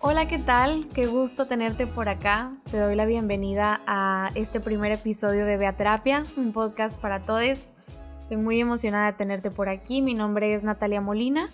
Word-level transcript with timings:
Hola, 0.00 0.26
¿qué 0.28 0.38
tal? 0.38 0.88
Qué 0.94 1.06
gusto 1.06 1.46
tenerte 1.46 1.86
por 1.86 2.08
acá. 2.08 2.52
Te 2.70 2.78
doy 2.78 2.96
la 2.96 3.06
bienvenida 3.06 3.80
a 3.86 4.28
este 4.34 4.60
primer 4.60 4.92
episodio 4.92 5.46
de 5.46 5.56
Beaterapia, 5.56 6.22
un 6.36 6.52
podcast 6.52 7.00
para 7.00 7.20
todos. 7.20 7.74
Estoy 8.18 8.36
muy 8.36 8.60
emocionada 8.60 9.12
de 9.12 9.18
tenerte 9.18 9.50
por 9.50 9.68
aquí. 9.68 10.02
Mi 10.02 10.14
nombre 10.14 10.54
es 10.54 10.62
Natalia 10.64 11.00
Molina 11.00 11.48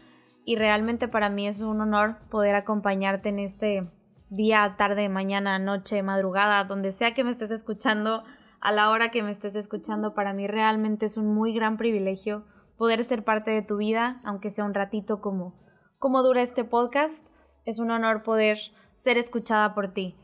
y 0.45 0.57
realmente 0.57 1.09
para 1.09 1.29
mí 1.29 1.47
es 1.47 1.61
un 1.61 1.81
honor 1.81 2.17
poder 2.31 2.55
acompañarte 2.55 3.29
en 3.29 3.39
este 3.39 3.87
día, 4.31 4.75
tarde, 4.77 5.09
mañana, 5.09 5.59
noche, 5.59 6.03
madrugada, 6.03 6.65
donde 6.65 6.93
sea 6.93 7.15
que 7.15 7.25
me 7.25 7.31
estés 7.31 7.51
escuchando, 7.51 8.25
a 8.61 8.73
la 8.73 8.91
hora 8.91 9.11
que 9.11 9.23
me 9.23 9.31
estés 9.31 9.55
escuchando. 9.55 10.15
Para 10.15 10.33
mí 10.33 10.47
realmente 10.47 11.07
es 11.07 11.17
un 11.17 11.35
muy 11.35 11.53
gran 11.53 11.77
privilegio 11.77 12.45
poder 12.77 13.03
ser 13.05 13.25
parte 13.25 13.51
de 13.51 13.63
tu 13.63 13.77
vida, 13.77 14.21
aunque 14.25 14.51
sea 14.51 14.65
un 14.65 14.75
ratito 14.75 15.21
como, 15.21 15.55
como 15.99 16.23
dura 16.23 16.43
este 16.43 16.65
podcast 16.65 17.29
es 17.69 17.79
un 17.79 17.91
honor 17.91 18.23
poder 18.23 18.59
ser 18.97 19.19
escuchada 19.19 19.75
por 19.75 19.93
ti. 19.93 20.17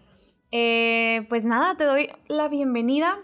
Eh, 0.51 1.27
pues 1.29 1.45
nada, 1.45 1.77
te 1.77 1.85
doy 1.85 2.09
la 2.27 2.49
bienvenida. 2.49 3.19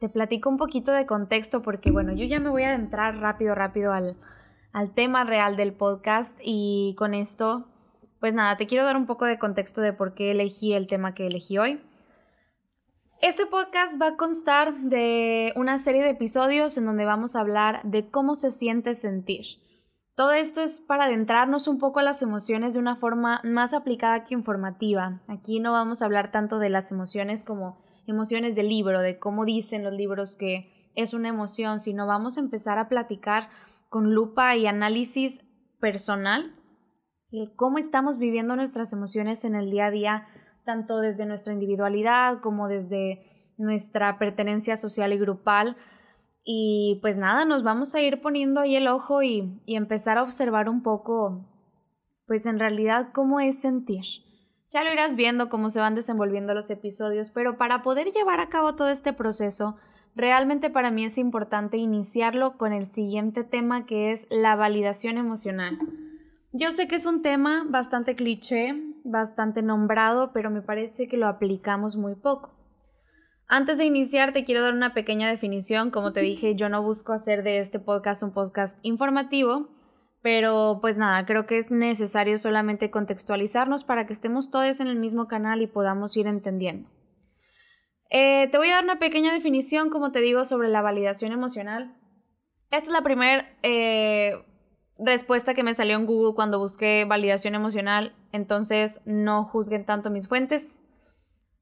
Te 0.00 0.08
platico 0.08 0.50
un 0.50 0.56
poquito 0.56 0.90
de 0.90 1.06
contexto 1.06 1.62
porque, 1.62 1.92
bueno, 1.92 2.12
yo 2.12 2.24
ya 2.24 2.40
me 2.40 2.50
voy 2.50 2.64
a 2.64 2.74
entrar 2.74 3.18
rápido, 3.18 3.54
rápido 3.54 3.92
al, 3.92 4.16
al 4.72 4.94
tema 4.94 5.22
real 5.22 5.56
del 5.56 5.72
podcast 5.74 6.36
y 6.42 6.96
con 6.98 7.14
esto, 7.14 7.68
pues 8.20 8.34
nada, 8.34 8.56
te 8.56 8.66
quiero 8.66 8.84
dar 8.84 8.96
un 8.96 9.06
poco 9.06 9.24
de 9.24 9.38
contexto 9.38 9.80
de 9.80 9.92
por 9.92 10.14
qué 10.14 10.30
elegí 10.30 10.72
el 10.72 10.86
tema 10.86 11.14
que 11.14 11.26
elegí 11.26 11.58
hoy. 11.58 11.80
Este 13.20 13.46
podcast 13.46 14.00
va 14.00 14.08
a 14.08 14.16
constar 14.16 14.74
de 14.80 15.52
una 15.56 15.78
serie 15.78 16.02
de 16.02 16.10
episodios 16.10 16.76
en 16.76 16.84
donde 16.84 17.04
vamos 17.04 17.36
a 17.36 17.40
hablar 17.40 17.80
de 17.84 18.10
cómo 18.10 18.34
se 18.34 18.50
siente 18.50 18.94
sentir. 18.94 19.46
Todo 20.14 20.32
esto 20.32 20.60
es 20.60 20.78
para 20.78 21.06
adentrarnos 21.06 21.66
un 21.66 21.78
poco 21.78 22.00
a 22.00 22.02
las 22.02 22.22
emociones 22.22 22.74
de 22.74 22.80
una 22.80 22.96
forma 22.96 23.40
más 23.42 23.74
aplicada 23.74 24.24
que 24.24 24.34
informativa. 24.34 25.22
Aquí 25.26 25.58
no 25.58 25.72
vamos 25.72 26.02
a 26.02 26.04
hablar 26.04 26.30
tanto 26.30 26.58
de 26.58 26.70
las 26.70 26.92
emociones 26.92 27.44
como 27.44 27.82
emociones 28.06 28.54
del 28.54 28.68
libro, 28.68 29.00
de 29.00 29.18
cómo 29.18 29.44
dicen 29.44 29.82
los 29.82 29.94
libros 29.94 30.36
que 30.36 30.90
es 30.94 31.14
una 31.14 31.30
emoción, 31.30 31.80
sino 31.80 32.06
vamos 32.06 32.36
a 32.36 32.40
empezar 32.40 32.78
a 32.78 32.88
platicar 32.88 33.48
con 33.88 34.14
lupa 34.14 34.54
y 34.54 34.66
análisis 34.66 35.42
personal 35.80 36.54
y 37.34 37.48
cómo 37.56 37.78
estamos 37.78 38.18
viviendo 38.18 38.54
nuestras 38.54 38.92
emociones 38.92 39.44
en 39.44 39.56
el 39.56 39.68
día 39.68 39.86
a 39.86 39.90
día, 39.90 40.28
tanto 40.64 41.00
desde 41.00 41.26
nuestra 41.26 41.52
individualidad 41.52 42.40
como 42.40 42.68
desde 42.68 43.52
nuestra 43.58 44.20
pertenencia 44.20 44.76
social 44.76 45.12
y 45.12 45.18
grupal 45.18 45.76
y 46.44 47.00
pues 47.02 47.16
nada, 47.16 47.44
nos 47.44 47.64
vamos 47.64 47.92
a 47.96 48.02
ir 48.02 48.20
poniendo 48.22 48.60
ahí 48.60 48.76
el 48.76 48.86
ojo 48.86 49.24
y, 49.24 49.60
empezar 49.66 50.16
a 50.16 50.22
observar 50.22 50.68
un 50.68 50.84
poco, 50.84 51.44
pues 52.28 52.46
en 52.46 52.60
realidad, 52.60 53.08
cómo 53.12 53.40
es 53.40 53.60
sentir. 53.60 54.04
Ya 54.70 54.84
lo 54.84 54.92
irás 54.92 55.16
viendo 55.16 55.48
cómo 55.48 55.70
se 55.70 55.80
van 55.80 55.96
desenvolviendo 55.96 56.54
los 56.54 56.70
episodios, 56.70 57.30
pero 57.30 57.58
para 57.58 57.82
poder 57.82 58.12
llevar 58.12 58.38
a 58.38 58.48
cabo 58.48 58.76
todo 58.76 58.90
este 58.90 59.12
proceso, 59.12 59.76
realmente 60.14 60.70
para 60.70 60.92
mí 60.92 61.04
es 61.04 61.18
importante 61.18 61.78
iniciarlo 61.78 62.58
con 62.58 62.72
el 62.72 62.86
siguiente 62.86 63.42
tema 63.42 63.86
que 63.86 64.12
es 64.12 64.28
la 64.30 64.54
validación 64.54 65.18
emocional. 65.18 65.80
Yo 66.56 66.70
sé 66.70 66.86
que 66.86 66.94
es 66.94 67.04
un 67.04 67.20
tema 67.20 67.66
bastante 67.68 68.14
cliché, 68.14 68.76
bastante 69.02 69.60
nombrado, 69.60 70.32
pero 70.32 70.50
me 70.50 70.62
parece 70.62 71.08
que 71.08 71.16
lo 71.16 71.26
aplicamos 71.26 71.96
muy 71.96 72.14
poco. 72.14 72.54
Antes 73.48 73.76
de 73.76 73.86
iniciar, 73.86 74.32
te 74.32 74.44
quiero 74.44 74.62
dar 74.62 74.72
una 74.72 74.94
pequeña 74.94 75.28
definición. 75.28 75.90
Como 75.90 76.12
te 76.12 76.20
dije, 76.20 76.54
yo 76.54 76.68
no 76.68 76.80
busco 76.80 77.12
hacer 77.12 77.42
de 77.42 77.58
este 77.58 77.80
podcast 77.80 78.22
un 78.22 78.32
podcast 78.32 78.78
informativo, 78.82 79.68
pero 80.22 80.78
pues 80.80 80.96
nada, 80.96 81.26
creo 81.26 81.44
que 81.44 81.58
es 81.58 81.72
necesario 81.72 82.38
solamente 82.38 82.88
contextualizarnos 82.88 83.82
para 83.82 84.06
que 84.06 84.12
estemos 84.12 84.52
todos 84.52 84.78
en 84.78 84.86
el 84.86 84.96
mismo 85.00 85.26
canal 85.26 85.60
y 85.60 85.66
podamos 85.66 86.16
ir 86.16 86.28
entendiendo. 86.28 86.88
Eh, 88.10 88.46
te 88.52 88.58
voy 88.58 88.68
a 88.68 88.74
dar 88.74 88.84
una 88.84 89.00
pequeña 89.00 89.32
definición, 89.32 89.90
como 89.90 90.12
te 90.12 90.20
digo, 90.20 90.44
sobre 90.44 90.68
la 90.68 90.82
validación 90.82 91.32
emocional. 91.32 91.96
Esta 92.70 92.86
es 92.86 92.92
la 92.92 93.02
primera 93.02 93.58
eh, 93.64 94.36
respuesta 94.98 95.54
que 95.54 95.62
me 95.62 95.74
salió 95.74 95.96
en 95.96 96.06
Google 96.06 96.34
cuando 96.34 96.58
busqué 96.58 97.04
validación 97.04 97.54
emocional, 97.54 98.14
entonces 98.32 99.00
no 99.04 99.44
juzguen 99.44 99.84
tanto 99.84 100.10
mis 100.10 100.28
fuentes 100.28 100.84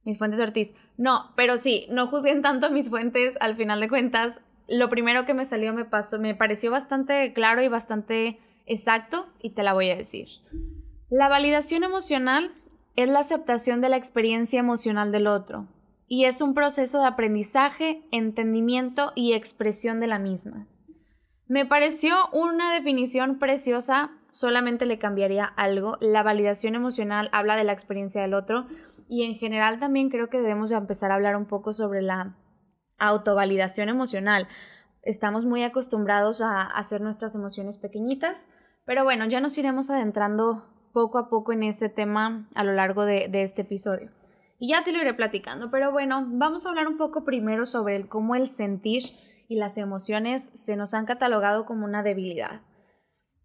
mis 0.04 0.18
fuentes 0.18 0.40
Ortiz. 0.40 0.74
No, 0.96 1.32
pero 1.36 1.56
sí, 1.56 1.86
no 1.90 2.08
juzguen 2.08 2.42
tanto 2.42 2.70
mis 2.70 2.90
fuentes, 2.90 3.36
al 3.40 3.56
final 3.56 3.80
de 3.80 3.88
cuentas, 3.88 4.40
lo 4.68 4.88
primero 4.88 5.26
que 5.26 5.34
me 5.34 5.44
salió 5.44 5.72
me 5.72 5.84
pasó, 5.84 6.18
me 6.18 6.34
pareció 6.34 6.70
bastante 6.70 7.32
claro 7.32 7.62
y 7.62 7.68
bastante 7.68 8.38
exacto 8.66 9.26
y 9.40 9.50
te 9.50 9.62
la 9.62 9.72
voy 9.72 9.90
a 9.90 9.96
decir. 9.96 10.28
La 11.10 11.28
validación 11.28 11.84
emocional 11.84 12.54
es 12.96 13.08
la 13.08 13.20
aceptación 13.20 13.80
de 13.80 13.88
la 13.88 13.96
experiencia 13.96 14.60
emocional 14.60 15.12
del 15.12 15.26
otro 15.26 15.66
y 16.08 16.24
es 16.24 16.40
un 16.40 16.54
proceso 16.54 17.00
de 17.00 17.06
aprendizaje, 17.06 18.02
entendimiento 18.12 19.12
y 19.14 19.32
expresión 19.32 20.00
de 20.00 20.06
la 20.06 20.18
misma. 20.18 20.66
Me 21.52 21.66
pareció 21.66 22.14
una 22.32 22.72
definición 22.72 23.38
preciosa, 23.38 24.10
solamente 24.30 24.86
le 24.86 24.98
cambiaría 24.98 25.44
algo. 25.44 25.98
La 26.00 26.22
validación 26.22 26.74
emocional 26.74 27.28
habla 27.30 27.56
de 27.56 27.64
la 27.64 27.74
experiencia 27.74 28.22
del 28.22 28.32
otro 28.32 28.68
y 29.06 29.24
en 29.24 29.34
general 29.34 29.78
también 29.78 30.08
creo 30.08 30.30
que 30.30 30.38
debemos 30.38 30.70
de 30.70 30.76
empezar 30.76 31.10
a 31.10 31.16
hablar 31.16 31.36
un 31.36 31.44
poco 31.44 31.74
sobre 31.74 32.00
la 32.00 32.38
autovalidación 32.96 33.90
emocional. 33.90 34.48
Estamos 35.02 35.44
muy 35.44 35.62
acostumbrados 35.62 36.40
a 36.40 36.62
hacer 36.62 37.02
nuestras 37.02 37.34
emociones 37.34 37.76
pequeñitas, 37.76 38.48
pero 38.86 39.04
bueno, 39.04 39.26
ya 39.26 39.42
nos 39.42 39.58
iremos 39.58 39.90
adentrando 39.90 40.64
poco 40.94 41.18
a 41.18 41.28
poco 41.28 41.52
en 41.52 41.64
este 41.64 41.90
tema 41.90 42.48
a 42.54 42.64
lo 42.64 42.72
largo 42.72 43.04
de, 43.04 43.28
de 43.28 43.42
este 43.42 43.60
episodio. 43.60 44.10
Y 44.58 44.70
ya 44.70 44.84
te 44.84 44.92
lo 44.92 45.02
iré 45.02 45.12
platicando, 45.12 45.70
pero 45.70 45.92
bueno, 45.92 46.24
vamos 46.28 46.64
a 46.64 46.70
hablar 46.70 46.88
un 46.88 46.96
poco 46.96 47.26
primero 47.26 47.66
sobre 47.66 47.96
el 47.96 48.08
cómo 48.08 48.36
el 48.36 48.48
sentir 48.48 49.02
y 49.52 49.56
las 49.56 49.76
emociones 49.76 50.50
se 50.54 50.76
nos 50.76 50.94
han 50.94 51.04
catalogado 51.04 51.66
como 51.66 51.84
una 51.84 52.02
debilidad. 52.02 52.62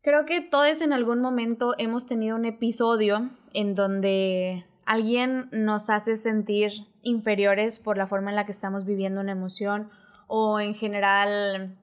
Creo 0.02 0.26
que 0.26 0.40
todos 0.40 0.82
en 0.82 0.94
algún 0.94 1.20
momento 1.20 1.76
hemos 1.78 2.08
tenido 2.08 2.38
un 2.38 2.46
episodio 2.46 3.30
en 3.54 3.76
donde 3.76 4.66
alguien 4.86 5.50
nos 5.52 5.90
hace 5.90 6.16
sentir 6.16 6.72
inferiores 7.02 7.78
por 7.78 7.98
la 7.98 8.08
forma 8.08 8.30
en 8.30 8.38
la 8.38 8.46
que 8.46 8.54
estamos 8.54 8.86
viviendo 8.86 9.20
una 9.20 9.34
emoción 9.34 9.90
o 10.28 10.62
en 10.62 10.76
general, 10.76 11.78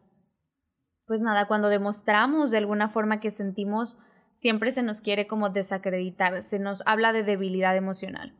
pues 1.07 1.21
nada, 1.21 1.47
cuando 1.47 1.69
demostramos 1.69 2.51
de 2.51 2.59
alguna 2.59 2.89
forma 2.89 3.21
que 3.21 3.31
sentimos, 3.31 3.99
siempre 4.33 4.73
se 4.73 4.83
nos 4.83 5.03
quiere 5.03 5.27
como 5.27 5.51
desacreditar, 5.51 6.43
se 6.43 6.59
nos 6.59 6.83
habla 6.87 7.13
de 7.13 7.25
debilidad 7.25 7.77
emocional. 7.77 8.33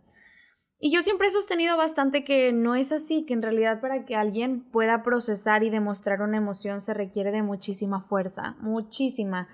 Y 0.85 0.91
yo 0.91 1.01
siempre 1.01 1.29
he 1.29 1.31
sostenido 1.31 1.79
bastante 1.79 2.25
que 2.25 2.53
no 2.53 2.75
es 2.75 2.93
así, 2.93 3.25
que 3.25 3.33
en 3.33 3.41
realidad 3.41 3.81
para 3.81 4.05
que 4.05 4.17
alguien 4.17 4.61
pueda 4.61 5.03
procesar 5.03 5.63
y 5.63 5.71
demostrar 5.71 6.21
una 6.21 6.37
emoción 6.37 6.83
se 6.83 6.93
requiere 6.93 7.31
de 7.31 7.41
muchísima 7.41 8.03
fuerza, 8.03 8.55
muchísima. 8.61 9.49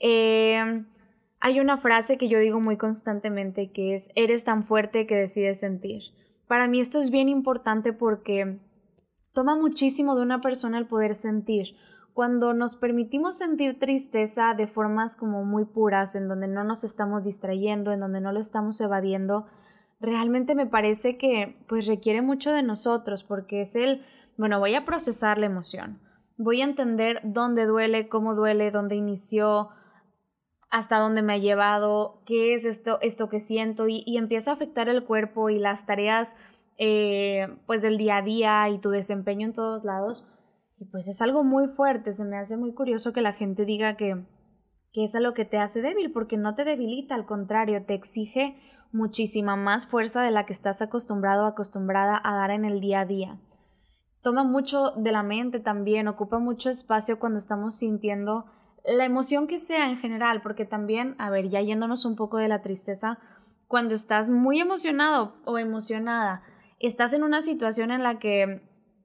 Eh, 0.00 0.84
hay 1.40 1.60
una 1.60 1.78
frase 1.78 2.18
que 2.18 2.28
yo 2.28 2.38
digo 2.40 2.60
muy 2.60 2.76
constantemente 2.76 3.72
que 3.72 3.94
es, 3.94 4.10
eres 4.16 4.44
tan 4.44 4.64
fuerte 4.64 5.06
que 5.06 5.14
decides 5.14 5.60
sentir. 5.60 6.02
Para 6.46 6.68
mí 6.68 6.78
esto 6.78 7.00
es 7.00 7.10
bien 7.10 7.30
importante 7.30 7.94
porque 7.94 8.58
toma 9.32 9.56
muchísimo 9.56 10.14
de 10.14 10.20
una 10.20 10.42
persona 10.42 10.76
el 10.76 10.86
poder 10.86 11.14
sentir. 11.14 11.74
Cuando 12.12 12.52
nos 12.52 12.76
permitimos 12.76 13.38
sentir 13.38 13.78
tristeza 13.78 14.52
de 14.52 14.66
formas 14.66 15.16
como 15.16 15.42
muy 15.42 15.64
puras, 15.64 16.14
en 16.16 16.28
donde 16.28 16.48
no 16.48 16.64
nos 16.64 16.84
estamos 16.84 17.24
distrayendo, 17.24 17.92
en 17.92 18.00
donde 18.00 18.20
no 18.20 18.30
lo 18.30 18.40
estamos 18.40 18.78
evadiendo, 18.82 19.46
realmente 19.98 20.54
me 20.54 20.66
parece 20.66 21.16
que 21.16 21.56
pues 21.68 21.86
requiere 21.86 22.22
mucho 22.22 22.52
de 22.52 22.62
nosotros 22.62 23.24
porque 23.24 23.60
es 23.60 23.76
el, 23.76 24.04
bueno, 24.36 24.58
voy 24.58 24.74
a 24.74 24.84
procesar 24.84 25.38
la 25.38 25.46
emoción, 25.46 26.00
voy 26.36 26.60
a 26.60 26.64
entender 26.64 27.20
dónde 27.24 27.66
duele, 27.66 28.08
cómo 28.08 28.34
duele, 28.34 28.70
dónde 28.70 28.96
inició, 28.96 29.70
hasta 30.70 30.98
dónde 30.98 31.22
me 31.22 31.34
ha 31.34 31.38
llevado, 31.38 32.22
qué 32.26 32.54
es 32.54 32.64
esto, 32.64 32.98
esto 33.00 33.28
que 33.28 33.40
siento 33.40 33.88
y, 33.88 34.16
empieza 34.16 34.50
a 34.50 34.54
afectar 34.54 34.88
el 34.88 35.04
cuerpo 35.04 35.48
y 35.48 35.58
las 35.58 35.86
tareas 35.86 36.36
eh, 36.78 37.48
pues 37.66 37.80
del 37.82 37.96
día 37.96 38.18
a 38.18 38.22
día 38.22 38.68
y 38.68 38.78
tu 38.78 38.90
desempeño 38.90 39.46
en 39.46 39.54
todos 39.54 39.84
lados. 39.84 40.28
Y 40.78 40.84
pues 40.86 41.08
es 41.08 41.22
algo 41.22 41.42
muy 41.42 41.68
fuerte, 41.68 42.12
se 42.12 42.24
me 42.24 42.36
hace 42.36 42.58
muy 42.58 42.74
curioso 42.74 43.14
que 43.14 43.22
la 43.22 43.32
gente 43.32 43.64
diga 43.64 43.96
que, 43.96 44.26
que 44.92 45.04
es 45.04 45.14
lo 45.14 45.32
que 45.32 45.46
te 45.46 45.56
hace 45.56 45.80
débil, 45.80 46.12
porque 46.12 46.36
no 46.36 46.54
te 46.54 46.64
debilita, 46.64 47.14
al 47.14 47.24
contrario, 47.24 47.86
te 47.86 47.94
exige 47.94 48.60
muchísima 48.96 49.54
más 49.56 49.86
fuerza 49.86 50.22
de 50.22 50.30
la 50.30 50.46
que 50.46 50.52
estás 50.52 50.82
acostumbrado 50.82 51.44
o 51.44 51.46
acostumbrada 51.46 52.20
a 52.22 52.34
dar 52.34 52.50
en 52.50 52.64
el 52.64 52.80
día 52.80 53.00
a 53.00 53.06
día. 53.06 53.38
Toma 54.22 54.42
mucho 54.42 54.90
de 54.96 55.12
la 55.12 55.22
mente 55.22 55.60
también, 55.60 56.08
ocupa 56.08 56.38
mucho 56.38 56.70
espacio 56.70 57.18
cuando 57.18 57.38
estamos 57.38 57.76
sintiendo 57.76 58.46
la 58.84 59.04
emoción 59.04 59.46
que 59.46 59.58
sea 59.58 59.88
en 59.88 59.98
general, 59.98 60.42
porque 60.42 60.64
también, 60.64 61.14
a 61.18 61.30
ver, 61.30 61.48
ya 61.48 61.60
yéndonos 61.60 62.04
un 62.04 62.16
poco 62.16 62.38
de 62.38 62.48
la 62.48 62.62
tristeza, 62.62 63.18
cuando 63.68 63.94
estás 63.94 64.30
muy 64.30 64.60
emocionado 64.60 65.34
o 65.44 65.58
emocionada, 65.58 66.42
estás 66.78 67.12
en 67.12 67.24
una 67.24 67.42
situación 67.42 67.90
en 67.90 68.02
la 68.02 68.18
que, 68.18 68.62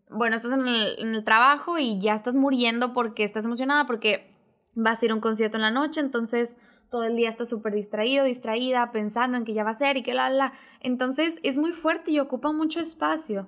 bueno, 0.10 0.36
estás 0.36 0.54
en 0.54 0.68
el, 0.68 1.24
trabajo 1.24 1.78
y 1.78 2.00
ya 2.00 2.14
estás 2.14 2.36
muriendo 2.36 2.94
porque 2.94 3.24
estás 3.24 3.46
emocionada, 3.46 3.88
porque 3.88 4.32
vas 4.76 5.02
a 5.02 5.06
ir 5.06 5.12
a 5.12 5.16
un 5.16 5.22
concierto 5.22 5.58
en 5.58 5.64
la 5.64 5.72
noche, 5.72 6.00
entonces 6.00 6.58
todo 6.92 7.06
el 7.06 7.16
día 7.16 7.30
estás 7.30 7.50
súper 7.50 7.74
distraído, 7.74 8.26
distraída, 8.26 8.92
pensando 8.92 9.38
en 9.38 9.46
que 9.46 9.54
ya 9.54 9.64
va 9.64 9.72
a 9.72 9.76
ser 9.76 9.96
y 9.96 10.04
que 10.04 10.14
la, 10.14 10.30
la. 10.30 10.54
Entonces 10.82 11.40
es 11.42 11.58
muy 11.58 11.72
fuerte 11.72 12.12
y 12.12 12.20
ocupa 12.20 12.52
mucho 12.52 12.82
espacio. 12.82 13.48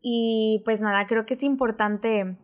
Y 0.00 0.62
pues 0.64 0.80
nada, 0.80 1.06
creo 1.06 1.26
que 1.26 1.34
es 1.34 1.42
importante 1.42 2.38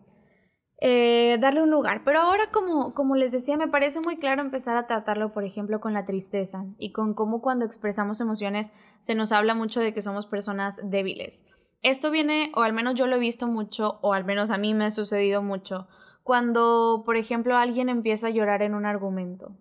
eh, 0.78 1.38
darle 1.40 1.62
un 1.62 1.70
lugar. 1.70 2.02
Pero 2.04 2.20
ahora, 2.20 2.50
como, 2.52 2.92
como 2.92 3.16
les 3.16 3.32
decía, 3.32 3.56
me 3.56 3.68
parece 3.68 4.00
muy 4.00 4.18
claro 4.18 4.42
empezar 4.42 4.76
a 4.76 4.86
tratarlo, 4.86 5.32
por 5.32 5.44
ejemplo, 5.44 5.80
con 5.80 5.94
la 5.94 6.04
tristeza 6.04 6.66
y 6.78 6.92
con 6.92 7.14
cómo 7.14 7.40
cuando 7.40 7.64
expresamos 7.64 8.20
emociones 8.20 8.74
se 8.98 9.14
nos 9.14 9.32
habla 9.32 9.54
mucho 9.54 9.80
de 9.80 9.94
que 9.94 10.02
somos 10.02 10.26
personas 10.26 10.78
débiles. 10.84 11.46
Esto 11.80 12.10
viene, 12.10 12.52
o 12.54 12.60
al 12.60 12.74
menos 12.74 12.94
yo 12.94 13.06
lo 13.06 13.16
he 13.16 13.20
visto 13.20 13.46
mucho, 13.46 13.98
o 14.02 14.12
al 14.12 14.26
menos 14.26 14.50
a 14.50 14.58
mí 14.58 14.74
me 14.74 14.84
ha 14.84 14.90
sucedido 14.90 15.42
mucho, 15.42 15.88
cuando, 16.22 17.04
por 17.06 17.16
ejemplo, 17.16 17.56
alguien 17.56 17.88
empieza 17.88 18.26
a 18.26 18.30
llorar 18.30 18.60
en 18.60 18.74
un 18.74 18.84
argumento. 18.84 19.56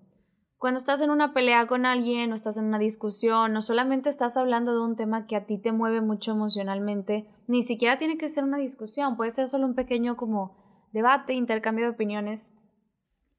Cuando 0.65 0.79
estás 0.79 0.99
en 1.01 1.11
una 1.11 1.31
pelea 1.31 1.67
con 1.67 1.85
alguien 1.85 2.31
o 2.31 2.35
estás 2.35 2.57
en 2.57 2.65
una 2.65 2.79
discusión, 2.79 3.53
no 3.53 3.61
solamente 3.61 4.09
estás 4.09 4.35
hablando 4.35 4.73
de 4.73 4.79
un 4.79 4.95
tema 4.95 5.27
que 5.27 5.35
a 5.35 5.45
ti 5.45 5.59
te 5.59 5.71
mueve 5.71 6.01
mucho 6.01 6.31
emocionalmente, 6.31 7.29
ni 7.45 7.61
siquiera 7.61 7.99
tiene 7.99 8.17
que 8.17 8.29
ser 8.29 8.43
una 8.43 8.57
discusión, 8.57 9.15
puede 9.15 9.29
ser 9.29 9.47
solo 9.47 9.67
un 9.67 9.75
pequeño 9.75 10.17
como 10.17 10.87
debate, 10.91 11.33
intercambio 11.33 11.85
de 11.85 11.91
opiniones. 11.91 12.51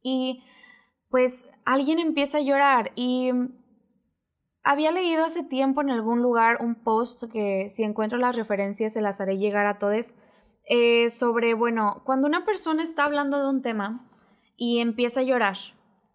Y 0.04 0.44
pues 1.10 1.50
alguien 1.64 1.98
empieza 1.98 2.38
a 2.38 2.42
llorar 2.42 2.92
y 2.94 3.32
había 4.62 4.92
leído 4.92 5.24
hace 5.24 5.42
tiempo 5.42 5.80
en 5.80 5.90
algún 5.90 6.22
lugar 6.22 6.58
un 6.60 6.76
post 6.76 7.24
que 7.32 7.70
si 7.70 7.82
encuentro 7.82 8.18
las 8.18 8.36
referencias 8.36 8.92
se 8.92 9.02
las 9.02 9.20
haré 9.20 9.36
llegar 9.36 9.66
a 9.66 9.80
todos 9.80 10.14
eh, 10.68 11.10
sobre, 11.10 11.54
bueno, 11.54 12.02
cuando 12.04 12.28
una 12.28 12.44
persona 12.44 12.84
está 12.84 13.04
hablando 13.04 13.40
de 13.40 13.48
un 13.48 13.62
tema 13.62 14.08
y 14.56 14.78
empieza 14.78 15.18
a 15.18 15.24
llorar, 15.24 15.56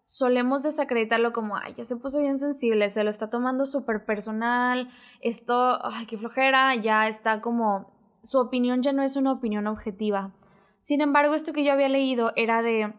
solemos 0.04 0.62
desacreditarlo 0.62 1.32
como, 1.32 1.56
ay, 1.56 1.74
ya 1.76 1.84
se 1.84 1.96
puso 1.96 2.20
bien 2.20 2.38
sensible, 2.38 2.88
se 2.90 3.04
lo 3.04 3.10
está 3.10 3.30
tomando 3.30 3.66
súper 3.66 4.04
personal, 4.04 4.90
esto, 5.20 5.78
ay, 5.84 6.06
qué 6.06 6.18
flojera, 6.18 6.74
ya 6.74 7.08
está 7.08 7.40
como, 7.40 8.18
su 8.22 8.38
opinión 8.38 8.82
ya 8.82 8.92
no 8.92 9.02
es 9.02 9.16
una 9.16 9.32
opinión 9.32 9.66
objetiva. 9.66 10.34
Sin 10.80 11.00
embargo, 11.00 11.34
esto 11.34 11.52
que 11.52 11.64
yo 11.64 11.72
había 11.72 11.88
leído 11.88 12.32
era 12.36 12.62
de, 12.62 12.94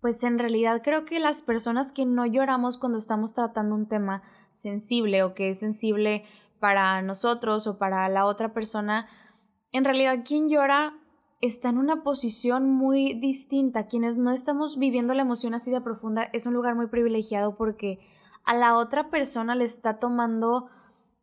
pues 0.00 0.22
en 0.24 0.38
realidad 0.38 0.82
creo 0.82 1.04
que 1.04 1.20
las 1.20 1.42
personas 1.42 1.92
que 1.92 2.06
no 2.06 2.26
lloramos 2.26 2.76
cuando 2.78 2.98
estamos 2.98 3.34
tratando 3.34 3.74
un 3.74 3.88
tema 3.88 4.22
sensible 4.52 5.22
o 5.22 5.34
que 5.34 5.50
es 5.50 5.60
sensible 5.60 6.24
para 6.60 7.00
nosotros 7.02 7.66
o 7.66 7.78
para 7.78 8.08
la 8.08 8.26
otra 8.26 8.52
persona, 8.52 9.08
en 9.72 9.84
realidad 9.84 10.24
quien 10.26 10.48
llora 10.48 10.94
está 11.46 11.68
en 11.68 11.78
una 11.78 12.02
posición 12.02 12.70
muy 12.70 13.14
distinta. 13.14 13.86
Quienes 13.86 14.16
no 14.16 14.30
estamos 14.30 14.78
viviendo 14.78 15.14
la 15.14 15.22
emoción 15.22 15.54
así 15.54 15.70
de 15.70 15.80
profunda 15.80 16.24
es 16.32 16.46
un 16.46 16.54
lugar 16.54 16.74
muy 16.74 16.86
privilegiado 16.86 17.56
porque 17.56 17.98
a 18.44 18.54
la 18.54 18.76
otra 18.76 19.10
persona 19.10 19.54
le 19.54 19.64
está 19.64 19.98
tomando 19.98 20.68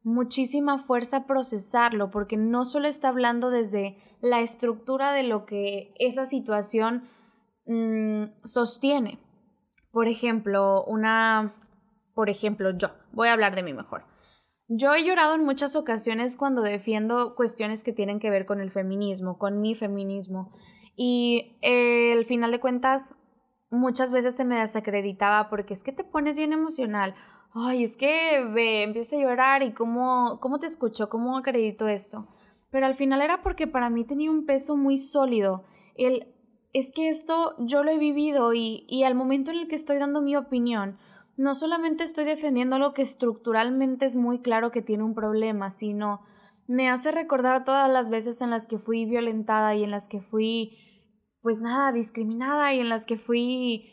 muchísima 0.03 0.77
fuerza 0.77 1.25
procesarlo, 1.27 2.09
porque 2.09 2.37
no 2.37 2.65
solo 2.65 2.87
está 2.87 3.09
hablando 3.09 3.49
desde 3.49 3.97
la 4.21 4.41
estructura 4.41 5.11
de 5.13 5.23
lo 5.23 5.45
que 5.45 5.93
esa 5.99 6.25
situación 6.25 7.03
mm, 7.65 8.25
sostiene. 8.43 9.19
Por 9.91 10.07
ejemplo, 10.07 10.83
una, 10.85 11.53
por 12.13 12.29
ejemplo, 12.29 12.71
yo, 12.77 12.89
voy 13.11 13.27
a 13.27 13.33
hablar 13.33 13.55
de 13.55 13.63
mí 13.63 13.73
mejor. 13.73 14.10
Yo 14.73 14.93
he 14.93 15.03
llorado 15.03 15.35
en 15.35 15.43
muchas 15.43 15.75
ocasiones 15.75 16.37
cuando 16.37 16.61
defiendo 16.61 17.35
cuestiones 17.35 17.83
que 17.83 17.91
tienen 17.91 18.19
que 18.19 18.29
ver 18.29 18.45
con 18.45 18.61
el 18.61 18.71
feminismo, 18.71 19.37
con 19.37 19.59
mi 19.59 19.75
feminismo. 19.75 20.53
Y 20.95 21.57
eh, 21.61 22.13
al 22.13 22.25
final 22.25 22.51
de 22.51 22.59
cuentas, 22.59 23.15
muchas 23.69 24.11
veces 24.11 24.35
se 24.35 24.45
me 24.45 24.59
desacreditaba 24.59 25.49
porque 25.49 25.73
es 25.73 25.83
que 25.83 25.91
te 25.91 26.03
pones 26.03 26.37
bien 26.37 26.53
emocional 26.53 27.15
ay, 27.53 27.83
es 27.83 27.97
que 27.97 28.43
ve, 28.53 28.83
empieza 28.83 29.15
a 29.15 29.19
llorar 29.19 29.63
y 29.63 29.73
cómo, 29.73 30.39
cómo 30.41 30.59
te 30.59 30.67
escucho, 30.67 31.09
cómo 31.09 31.37
acredito 31.37 31.87
esto. 31.87 32.27
Pero 32.69 32.85
al 32.85 32.95
final 32.95 33.21
era 33.21 33.41
porque 33.43 33.67
para 33.67 33.89
mí 33.89 34.05
tenía 34.05 34.31
un 34.31 34.45
peso 34.45 34.77
muy 34.77 34.97
sólido. 34.97 35.65
El, 35.95 36.33
es 36.73 36.93
que 36.93 37.09
esto 37.09 37.55
yo 37.59 37.83
lo 37.83 37.91
he 37.91 37.97
vivido 37.97 38.53
y, 38.53 38.85
y 38.87 39.03
al 39.03 39.15
momento 39.15 39.51
en 39.51 39.57
el 39.57 39.67
que 39.67 39.75
estoy 39.75 39.97
dando 39.97 40.21
mi 40.21 40.35
opinión, 40.35 40.97
no 41.37 41.55
solamente 41.55 42.03
estoy 42.03 42.25
defendiendo 42.25 42.77
lo 42.79 42.93
que 42.93 43.01
estructuralmente 43.01 44.05
es 44.05 44.15
muy 44.15 44.39
claro 44.41 44.71
que 44.71 44.81
tiene 44.81 45.03
un 45.03 45.15
problema, 45.15 45.71
sino 45.71 46.21
me 46.67 46.89
hace 46.89 47.11
recordar 47.11 47.63
todas 47.63 47.89
las 47.89 48.09
veces 48.09 48.41
en 48.41 48.49
las 48.49 48.67
que 48.67 48.77
fui 48.77 49.05
violentada 49.05 49.75
y 49.75 49.83
en 49.83 49.91
las 49.91 50.07
que 50.07 50.21
fui, 50.21 50.77
pues 51.41 51.59
nada, 51.59 51.91
discriminada 51.91 52.73
y 52.73 52.79
en 52.79 52.89
las 52.89 53.05
que 53.05 53.17
fui 53.17 53.87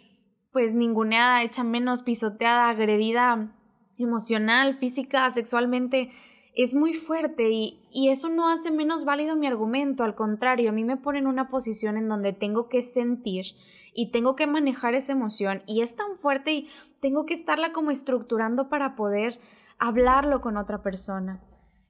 pues 0.52 0.74
ninguneada, 0.74 1.42
hecha 1.42 1.62
menos, 1.62 2.02
pisoteada, 2.02 2.68
agredida 2.68 3.54
emocional, 3.96 4.74
física, 4.74 5.30
sexualmente, 5.30 6.10
es 6.54 6.74
muy 6.74 6.94
fuerte 6.94 7.50
y, 7.50 7.80
y, 7.92 8.08
eso 8.08 8.28
no 8.28 8.48
hace 8.48 8.70
menos 8.70 9.04
válido 9.04 9.36
mi 9.36 9.46
argumento, 9.46 10.02
al 10.02 10.14
contrario, 10.14 10.70
a 10.70 10.72
mí 10.72 10.84
me 10.84 10.96
pone 10.96 11.18
en 11.18 11.26
una 11.26 11.48
posición 11.50 11.96
en 11.96 12.08
donde 12.08 12.32
tengo 12.32 12.68
que 12.68 12.82
sentir 12.82 13.46
y 13.94 14.10
tengo 14.10 14.36
que 14.36 14.46
manejar 14.46 14.94
esa 14.94 15.12
emoción 15.12 15.62
y 15.66 15.82
es 15.82 15.96
tan 15.96 16.16
fuerte 16.16 16.52
y 16.52 16.68
tengo 17.00 17.26
que 17.26 17.34
estarla 17.34 17.72
como 17.72 17.90
estructurando 17.90 18.68
para 18.68 18.96
poder 18.96 19.38
hablarlo 19.78 20.40
con 20.40 20.56
otra 20.56 20.82
persona. 20.82 21.42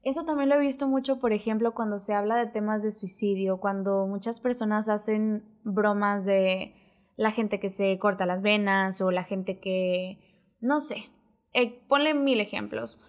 Eso 0.02 0.24
también 0.24 0.48
lo 0.48 0.54
he 0.54 0.60
visto 0.60 0.86
mucho, 0.86 1.18
por 1.18 1.32
ejemplo, 1.32 1.74
cuando 1.74 1.98
se 1.98 2.14
habla 2.14 2.36
de 2.36 2.46
temas 2.46 2.82
de 2.82 2.92
suicidio, 2.92 3.58
cuando 3.58 4.06
muchas 4.06 4.40
personas 4.40 4.88
hacen 4.88 5.42
bromas 5.64 6.24
de 6.24 6.74
la 7.16 7.32
gente 7.32 7.58
que 7.58 7.68
se 7.68 7.98
corta 7.98 8.24
las 8.24 8.42
venas 8.42 9.00
o 9.00 9.10
la 9.10 9.24
gente 9.24 9.58
que, 9.58 10.56
no 10.60 10.78
sé, 10.80 11.10
eh, 11.52 11.82
ponle 11.88 12.14
mil 12.14 12.40
ejemplos. 12.40 13.04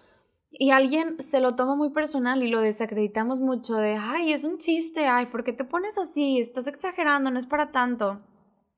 Y 0.50 0.72
alguien 0.72 1.22
se 1.22 1.40
lo 1.40 1.54
toma 1.54 1.76
muy 1.76 1.90
personal 1.90 2.42
y 2.42 2.48
lo 2.48 2.60
desacreditamos 2.60 3.38
mucho 3.38 3.76
de, 3.76 3.96
ay, 3.96 4.32
es 4.32 4.42
un 4.44 4.58
chiste, 4.58 5.06
ay, 5.06 5.26
¿por 5.26 5.44
qué 5.44 5.52
te 5.52 5.64
pones 5.64 5.96
así? 5.96 6.40
Estás 6.40 6.66
exagerando, 6.66 7.30
no 7.30 7.38
es 7.38 7.46
para 7.46 7.70
tanto. 7.70 8.20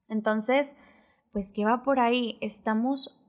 Entonces, 0.09 0.77
pues, 1.33 1.53
¿qué 1.53 1.65
va 1.65 1.83
por 1.83 1.99
ahí? 1.99 2.39
Estamos, 2.41 3.23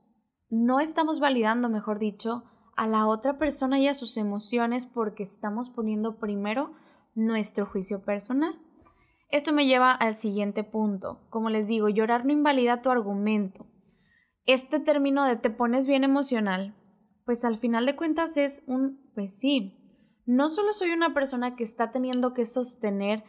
no 0.50 0.80
estamos 0.80 1.20
validando, 1.20 1.68
mejor 1.68 1.98
dicho, 1.98 2.44
a 2.76 2.86
la 2.86 3.06
otra 3.06 3.38
persona 3.38 3.78
y 3.78 3.88
a 3.88 3.94
sus 3.94 4.16
emociones 4.16 4.86
porque 4.86 5.22
estamos 5.22 5.70
poniendo 5.70 6.18
primero 6.18 6.72
nuestro 7.14 7.66
juicio 7.66 8.04
personal. 8.04 8.58
Esto 9.30 9.52
me 9.52 9.66
lleva 9.66 9.92
al 9.92 10.16
siguiente 10.18 10.64
punto. 10.64 11.20
Como 11.30 11.50
les 11.50 11.66
digo, 11.66 11.88
llorar 11.88 12.24
no 12.24 12.32
invalida 12.32 12.82
tu 12.82 12.90
argumento. 12.90 13.66
Este 14.46 14.78
término 14.78 15.24
de 15.24 15.36
te 15.36 15.50
pones 15.50 15.86
bien 15.86 16.04
emocional, 16.04 16.74
pues 17.24 17.44
al 17.44 17.58
final 17.58 17.86
de 17.86 17.96
cuentas 17.96 18.36
es 18.36 18.62
un, 18.66 19.10
pues 19.14 19.38
sí, 19.38 19.80
no 20.26 20.50
solo 20.50 20.72
soy 20.72 20.90
una 20.90 21.14
persona 21.14 21.56
que 21.56 21.64
está 21.64 21.90
teniendo 21.90 22.34
que 22.34 22.44
sostener 22.44 23.24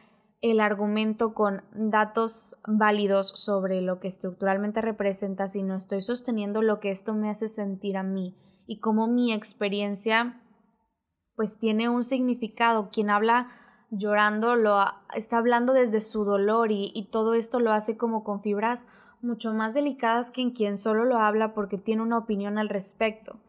el 0.52 0.60
argumento 0.60 1.34
con 1.34 1.64
datos 1.74 2.62
válidos 2.68 3.30
sobre 3.36 3.82
lo 3.82 4.00
que 4.00 4.08
estructuralmente 4.08 4.80
representa, 4.80 5.48
sino 5.48 5.76
estoy 5.76 6.04
sosteniendo 6.04 6.62
lo 6.62 6.80
que 6.80 6.92
esto 6.92 7.16
me 7.16 7.32
hace 7.32 7.48
sentir 7.48 7.98
a 7.98 8.04
mí 8.04 8.38
y 8.68 8.80
cómo 8.80 9.08
mi 9.08 9.34
experiencia 9.34 10.40
pues 11.36 11.58
tiene 11.58 11.90
un 11.90 12.04
significado. 12.04 12.92
Quien 12.92 13.10
habla 13.10 13.50
llorando, 13.90 14.56
lo 14.56 14.78
está 15.16 15.40
hablando 15.40 15.74
desde 15.74 16.00
su 16.00 16.26
dolor 16.26 16.72
y, 16.72 16.92
y 16.94 17.10
todo 17.10 17.34
esto 17.34 17.60
lo 17.60 17.72
hace 17.72 17.98
como 17.98 18.24
con 18.24 18.42
fibras 18.42 18.86
mucho 19.22 19.52
más 19.52 19.74
delicadas 19.74 20.30
que 20.30 20.42
en 20.42 20.52
quien 20.52 20.78
solo 20.78 21.06
lo 21.06 21.18
habla 21.18 21.56
porque 21.56 21.80
tiene 21.80 22.04
una 22.04 22.20
opinión 22.20 22.60
al 22.60 22.70
respecto. 22.70 23.40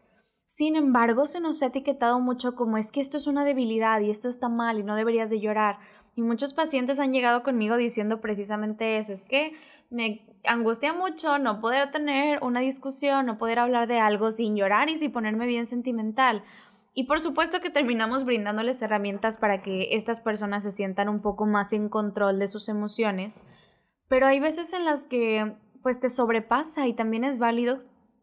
Sin 0.49 0.77
embargo, 0.77 1.27
se 1.27 1.41
nos 1.41 1.61
ha 1.63 1.67
etiquetado 1.67 2.21
mucho 2.21 2.55
como 2.55 2.79
es 2.79 2.93
que 2.93 3.01
esto 3.01 3.17
es 3.17 3.27
una 3.27 3.45
debilidad 3.45 4.01
y 4.01 4.11
esto 4.11 4.29
está 4.29 4.49
mal 4.49 4.79
y 4.79 4.85
no 4.85 4.95
deberías 4.95 5.29
de 5.29 5.41
llorar. 5.41 5.79
Y 6.17 6.23
muchos 6.23 6.55
pacientes 6.55 6.99
han 6.99 7.13
llegado 7.13 7.43
conmigo 7.43 7.77
diciendo 7.77 8.23
precisamente 8.23 8.97
eso, 8.97 9.13
es 9.13 9.27
que 9.27 9.53
me 9.91 10.27
angustia 10.45 10.95
mucho 10.95 11.39
no 11.39 11.61
poder 11.61 11.91
tener 11.91 12.43
una 12.43 12.61
discusión, 12.61 13.27
no 13.27 13.37
poder 13.37 13.59
hablar 13.59 13.87
de 13.87 13.99
algo 13.99 14.31
sin 14.31 14.57
llorar 14.57 14.89
y 14.89 14.97
sin 14.97 15.13
ponerme 15.13 15.47
bien 15.47 15.67
sentimental. 15.67 16.43
Y 16.95 17.05
por 17.05 17.21
supuesto 17.21 17.61
que 17.61 17.69
terminamos 17.69 18.25
brindándoles 18.25 18.81
herramientas 18.81 19.37
para 19.37 19.61
que 19.61 19.95
estas 19.95 20.23
personas 20.23 20.63
se 20.63 20.73
sientan 20.73 21.11
un 21.11 21.21
poco 21.21 21.45
más 21.45 21.75
en 21.75 21.91
control 21.91 22.39
de 22.39 22.49
sus 22.49 22.71
emociones, 22.71 23.45
pero 24.09 24.27
hay 24.27 24.41
veces 24.41 24.73
en 24.73 24.87
las 24.87 25.07
que 25.07 25.55
pues 25.83 26.01
te 26.01 26.09
sobrepasa 26.09 26.87
y 26.87 26.95
también 26.95 27.25
es 27.25 27.39
válido 27.39 27.83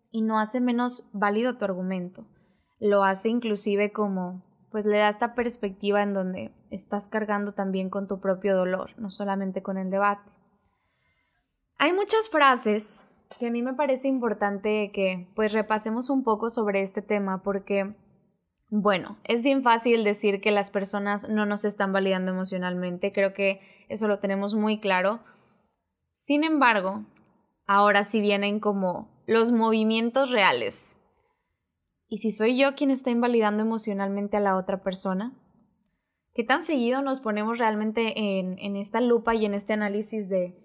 y 0.10 0.24
no 0.24 0.40
hace 0.40 0.62
menos 0.62 1.12
válido 1.14 1.60
tu 1.60 1.66
argumento. 1.66 2.26
Lo 2.80 3.04
hace 3.04 3.30
inclusive 3.30 3.92
como 3.92 4.42
pues 4.74 4.86
le 4.86 4.98
da 4.98 5.08
esta 5.08 5.36
perspectiva 5.36 6.02
en 6.02 6.16
donde 6.16 6.52
estás 6.72 7.08
cargando 7.08 7.54
también 7.54 7.92
con 7.92 8.08
tu 8.08 8.20
propio 8.20 8.58
dolor, 8.58 8.90
no 8.98 9.12
solamente 9.12 9.62
con 9.62 9.78
el 9.78 9.92
debate. 9.92 10.32
Hay 11.78 11.94
muchas 11.94 12.28
frases 12.28 13.08
que 13.38 13.48
a 13.48 13.52
mí 13.52 13.62
me 13.62 13.76
parece 13.76 14.08
importante 14.08 14.92
que 14.92 15.28
pues 15.36 15.54
repasemos 15.54 16.10
un 16.10 16.24
poco 16.24 16.50
sobre 16.50 16.82
este 16.82 17.04
tema 17.04 17.44
porque 17.44 17.96
Bueno, 18.72 19.20
es 19.26 19.44
bien 19.44 19.62
fácil 19.62 20.04
decir 20.04 20.42
que 20.42 20.50
las 20.50 20.72
personas 20.72 21.30
no 21.30 21.46
nos 21.46 21.66
están 21.66 21.94
validando 21.94 22.32
emocionalmente, 22.32 23.14
creo 23.14 23.36
que 23.36 23.62
eso 23.90 24.08
lo 24.08 24.18
tenemos 24.18 24.56
muy 24.56 24.80
claro. 24.80 25.20
Sin 26.10 26.44
embargo, 26.44 27.06
ahora 27.68 28.04
sí 28.06 28.22
vienen 28.22 28.60
como 28.60 29.08
los 29.28 29.52
movimientos 29.52 30.32
reales. 30.32 30.98
¿Y 32.14 32.20
si 32.20 32.30
soy 32.30 32.56
yo 32.56 32.76
quien 32.76 32.92
está 32.92 33.10
invalidando 33.10 33.64
emocionalmente 33.64 34.38
a 34.38 34.40
la 34.40 34.56
otra 34.56 34.84
persona? 34.84 35.34
¿Qué 36.36 36.44
tan 36.44 36.62
seguido 36.62 37.02
nos 37.02 37.22
ponemos 37.22 37.58
realmente 37.58 38.38
en, 38.38 38.76
esta 38.76 39.02
lupa 39.02 39.34
y 39.34 39.48
en 39.48 39.56
este 39.56 39.74
análisis 39.74 40.30
de, 40.30 40.56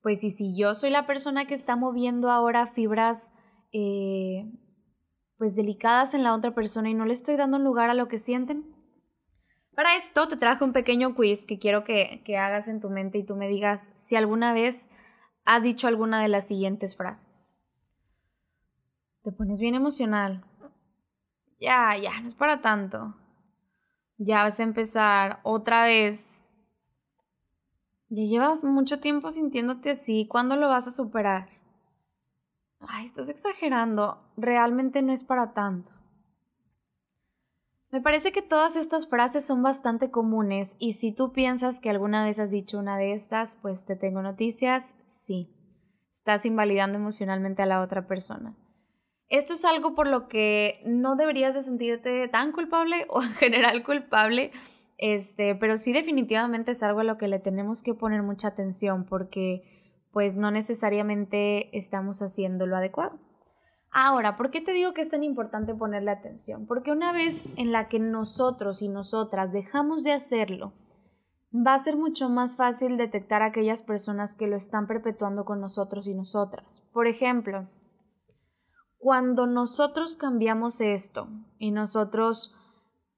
pues, 0.00 0.24
y 0.24 0.30
si 0.30 0.56
yo 0.56 0.74
soy 0.74 0.88
la 0.88 1.06
persona 1.06 1.44
que 1.44 1.52
está 1.52 1.76
moviendo 1.76 2.30
ahora 2.30 2.68
fibras 2.68 3.34
eh, 3.70 4.50
pues 5.36 5.56
delicadas 5.56 6.14
en 6.14 6.22
la 6.22 6.34
otra 6.34 6.54
persona 6.54 6.88
y 6.88 6.94
no 6.94 7.04
le 7.04 7.12
estoy 7.12 7.36
dando 7.36 7.58
lugar 7.58 7.90
a 7.90 7.94
lo 7.94 8.08
que 8.08 8.18
sienten. 8.18 8.64
Para 9.74 9.94
esto 9.96 10.26
te 10.26 10.38
traje 10.38 10.64
un 10.64 10.72
pequeño 10.72 11.14
quiz 11.14 11.44
que 11.44 11.58
quiero 11.58 11.84
que 11.84 12.38
hagas 12.38 12.68
en 12.68 12.80
tu 12.80 12.88
mente 12.88 13.18
y 13.18 13.26
tú 13.26 13.36
me 13.36 13.46
digas 13.46 13.92
si 13.96 14.16
alguna 14.16 14.54
vez 14.54 14.90
has 15.44 15.64
dicho 15.64 15.86
alguna 15.86 16.22
de 16.22 16.28
las 16.28 16.48
siguientes 16.48 16.96
frases. 16.96 17.55
Te 19.26 19.32
pones 19.32 19.58
bien 19.58 19.74
emocional. 19.74 20.44
Ya, 21.58 21.96
ya, 22.00 22.20
no 22.20 22.28
es 22.28 22.34
para 22.36 22.60
tanto. 22.60 23.12
Ya 24.18 24.44
vas 24.44 24.60
a 24.60 24.62
empezar 24.62 25.40
otra 25.42 25.82
vez. 25.82 26.44
Ya 28.08 28.22
llevas 28.22 28.62
mucho 28.62 29.00
tiempo 29.00 29.32
sintiéndote 29.32 29.90
así. 29.90 30.28
¿Cuándo 30.30 30.54
lo 30.54 30.68
vas 30.68 30.86
a 30.86 30.92
superar? 30.92 31.48
ay, 32.78 33.04
estás 33.04 33.28
exagerando, 33.28 34.22
realmente 34.36 35.02
no 35.02 35.12
es 35.12 35.24
para 35.24 35.54
tanto. 35.54 35.90
Me 37.90 38.00
parece 38.00 38.30
que 38.30 38.42
todas 38.42 38.76
estas 38.76 39.08
frases 39.08 39.44
son 39.44 39.60
bastante 39.60 40.12
comunes 40.12 40.76
y 40.78 40.92
si 40.92 41.12
tú 41.12 41.32
piensas 41.32 41.80
que 41.80 41.90
alguna 41.90 42.24
vez 42.24 42.38
has 42.38 42.52
dicho 42.52 42.78
una 42.78 42.96
de 42.96 43.12
estas, 43.12 43.56
pues 43.56 43.86
te 43.86 43.96
tengo 43.96 44.22
noticias, 44.22 44.94
sí, 45.08 45.52
estás 46.12 46.46
invalidando 46.46 46.96
emocionalmente 46.96 47.62
a 47.62 47.66
la 47.66 47.82
otra 47.82 48.06
persona. 48.06 48.56
Esto 49.28 49.54
es 49.54 49.64
algo 49.64 49.94
por 49.94 50.06
lo 50.06 50.28
que 50.28 50.80
no 50.84 51.16
deberías 51.16 51.54
de 51.54 51.62
sentirte 51.62 52.28
tan 52.28 52.52
culpable 52.52 53.06
o 53.08 53.22
en 53.22 53.34
general 53.34 53.82
culpable, 53.82 54.52
este, 54.98 55.54
pero 55.54 55.76
sí 55.76 55.92
definitivamente 55.92 56.72
es 56.72 56.82
algo 56.82 57.00
a 57.00 57.04
lo 57.04 57.18
que 57.18 57.28
le 57.28 57.38
tenemos 57.38 57.82
que 57.82 57.94
poner 57.94 58.22
mucha 58.22 58.48
atención 58.48 59.04
porque 59.04 59.62
pues 60.12 60.36
no 60.36 60.50
necesariamente 60.50 61.76
estamos 61.76 62.22
haciendo 62.22 62.66
lo 62.66 62.76
adecuado. 62.76 63.18
Ahora, 63.90 64.36
¿por 64.36 64.50
qué 64.50 64.60
te 64.60 64.72
digo 64.72 64.94
que 64.94 65.00
es 65.00 65.10
tan 65.10 65.22
importante 65.22 65.74
ponerle 65.74 66.10
atención? 66.10 66.66
Porque 66.66 66.92
una 66.92 67.12
vez 67.12 67.44
en 67.56 67.72
la 67.72 67.88
que 67.88 67.98
nosotros 67.98 68.82
y 68.82 68.88
nosotras 68.88 69.52
dejamos 69.52 70.04
de 70.04 70.12
hacerlo, 70.12 70.72
va 71.54 71.74
a 71.74 71.78
ser 71.78 71.96
mucho 71.96 72.28
más 72.28 72.56
fácil 72.56 72.96
detectar 72.96 73.42
a 73.42 73.46
aquellas 73.46 73.82
personas 73.82 74.36
que 74.36 74.46
lo 74.46 74.56
están 74.56 74.86
perpetuando 74.86 75.44
con 75.44 75.60
nosotros 75.60 76.06
y 76.06 76.14
nosotras. 76.14 76.86
Por 76.92 77.06
ejemplo, 77.06 77.68
cuando 78.98 79.46
nosotros 79.46 80.16
cambiamos 80.16 80.80
esto 80.80 81.28
y 81.58 81.70
nosotros 81.70 82.54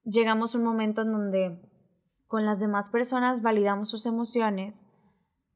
llegamos 0.04 0.54
a 0.54 0.58
un 0.58 0.64
momento 0.64 1.02
en 1.02 1.12
donde 1.12 1.62
con 2.26 2.44
las 2.44 2.60
demás 2.60 2.90
personas 2.90 3.42
validamos 3.42 3.90
sus 3.90 4.06
emociones, 4.06 4.86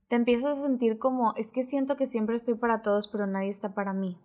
te 0.09 0.17
empiezas 0.17 0.59
a 0.59 0.63
sentir 0.63 0.99
como, 0.99 1.35
es 1.37 1.53
que 1.53 1.63
siento 1.63 1.97
que 1.97 2.07
siempre 2.07 2.37
estoy 2.37 2.55
para 2.55 2.83
todos, 2.83 3.09
pero 3.09 3.27
nadie 3.27 3.51
está 3.51 3.75
para 3.75 3.93
mí. 3.93 4.21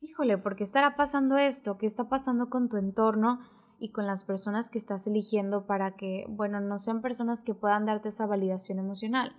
Híjole, 0.00 0.38
¿por 0.38 0.56
qué 0.56 0.64
estará 0.64 0.96
pasando 0.96 1.38
esto? 1.38 1.78
¿Qué 1.78 1.86
está 1.86 2.08
pasando 2.08 2.50
con 2.50 2.68
tu 2.68 2.76
entorno 2.76 3.40
y 3.78 3.90
con 3.90 4.06
las 4.06 4.24
personas 4.24 4.70
que 4.70 4.78
estás 4.78 5.06
eligiendo 5.06 5.66
para 5.66 5.96
que, 5.96 6.26
bueno, 6.28 6.60
no 6.60 6.78
sean 6.78 7.00
personas 7.00 7.42
que 7.42 7.54
puedan 7.54 7.86
darte 7.86 8.08
esa 8.08 8.26
validación 8.26 8.78
emocional? 8.78 9.34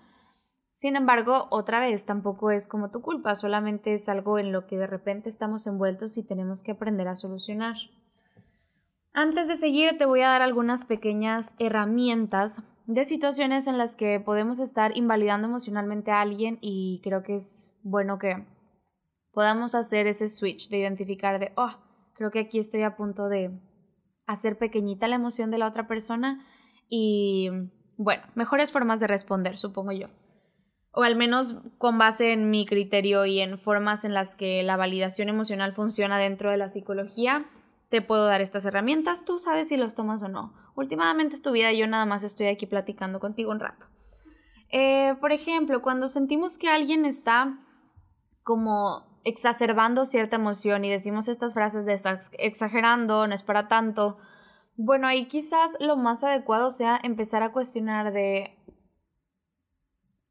Sin 0.75 0.97
embargo, 0.97 1.47
otra 1.51 1.79
vez, 1.79 2.05
tampoco 2.05 2.51
es 2.51 2.67
como 2.67 2.91
tu 2.91 3.01
culpa, 3.01 3.35
solamente 3.35 3.93
es 3.93 4.09
algo 4.09 4.39
en 4.39 4.51
lo 4.51 4.67
que 4.67 4.77
de 4.77 4.87
repente 4.87 5.29
estamos 5.29 5.65
envueltos 5.67 6.17
y 6.17 6.27
tenemos 6.27 6.63
que 6.63 6.71
aprender 6.71 7.07
a 7.07 7.15
solucionar. 7.15 7.77
Antes 9.13 9.47
de 9.47 9.55
seguir, 9.55 9.97
te 9.97 10.05
voy 10.05 10.19
a 10.19 10.27
dar 10.27 10.41
algunas 10.41 10.83
pequeñas 10.83 11.55
herramientas 11.59 12.61
de 12.87 13.05
situaciones 13.05 13.67
en 13.67 13.77
las 13.77 13.95
que 13.95 14.19
podemos 14.19 14.59
estar 14.59 14.97
invalidando 14.97 15.47
emocionalmente 15.47 16.11
a 16.11 16.19
alguien 16.19 16.57
y 16.59 16.99
creo 17.05 17.23
que 17.23 17.35
es 17.35 17.79
bueno 17.83 18.19
que 18.19 18.45
podamos 19.31 19.75
hacer 19.75 20.07
ese 20.07 20.27
switch 20.27 20.67
de 20.67 20.79
identificar 20.79 21.39
de, 21.39 21.53
oh, 21.55 21.71
creo 22.15 22.31
que 22.31 22.39
aquí 22.39 22.59
estoy 22.59 22.83
a 22.83 22.97
punto 22.97 23.29
de 23.29 23.57
hacer 24.27 24.57
pequeñita 24.57 25.07
la 25.07 25.15
emoción 25.15 25.51
de 25.51 25.57
la 25.57 25.67
otra 25.67 25.87
persona 25.87 26.45
y, 26.89 27.49
bueno, 27.95 28.23
mejores 28.35 28.73
formas 28.73 28.99
de 28.99 29.07
responder, 29.07 29.57
supongo 29.57 29.93
yo. 29.93 30.09
O 30.95 31.03
al 31.03 31.15
menos 31.15 31.55
con 31.77 31.97
base 31.97 32.31
en 32.31 32.49
mi 32.49 32.65
criterio 32.65 33.25
y 33.25 33.41
en 33.41 33.59
formas 33.59 34.05
en 34.05 34.13
las 34.13 34.35
que 34.35 34.63
la 34.63 34.77
validación 34.77 35.27
emocional 35.27 35.73
funciona 35.73 36.17
dentro 36.17 36.49
de 36.49 36.57
la 36.57 36.69
psicología, 36.69 37.45
te 37.89 38.01
puedo 38.01 38.25
dar 38.25 38.41
estas 38.41 38.65
herramientas, 38.65 39.25
tú 39.25 39.37
sabes 39.37 39.67
si 39.67 39.77
los 39.77 39.93
tomas 39.93 40.23
o 40.23 40.29
no. 40.29 40.53
Últimamente 40.75 41.35
es 41.35 41.41
tu 41.41 41.51
vida 41.51 41.71
y 41.71 41.77
yo 41.77 41.87
nada 41.87 42.05
más 42.05 42.23
estoy 42.23 42.47
aquí 42.47 42.65
platicando 42.65 43.19
contigo 43.19 43.51
un 43.51 43.59
rato. 43.59 43.87
Eh, 44.71 45.15
por 45.21 45.31
ejemplo, 45.31 45.81
cuando 45.81 46.07
sentimos 46.07 46.57
que 46.57 46.69
alguien 46.69 47.05
está 47.05 47.59
como 48.43 49.19
exacerbando 49.23 50.05
cierta 50.05 50.37
emoción 50.37 50.85
y 50.85 50.91
decimos 50.91 51.27
estas 51.27 51.53
frases 51.53 51.85
de 51.85 51.93
estás 51.93 52.29
exagerando, 52.37 53.27
no 53.27 53.35
es 53.35 53.43
para 53.43 53.67
tanto, 53.67 54.17
bueno, 54.77 55.07
ahí 55.07 55.27
quizás 55.27 55.77
lo 55.79 55.95
más 55.95 56.23
adecuado 56.23 56.69
sea 56.69 56.99
empezar 57.01 57.43
a 57.43 57.51
cuestionar 57.51 58.11
de, 58.11 58.57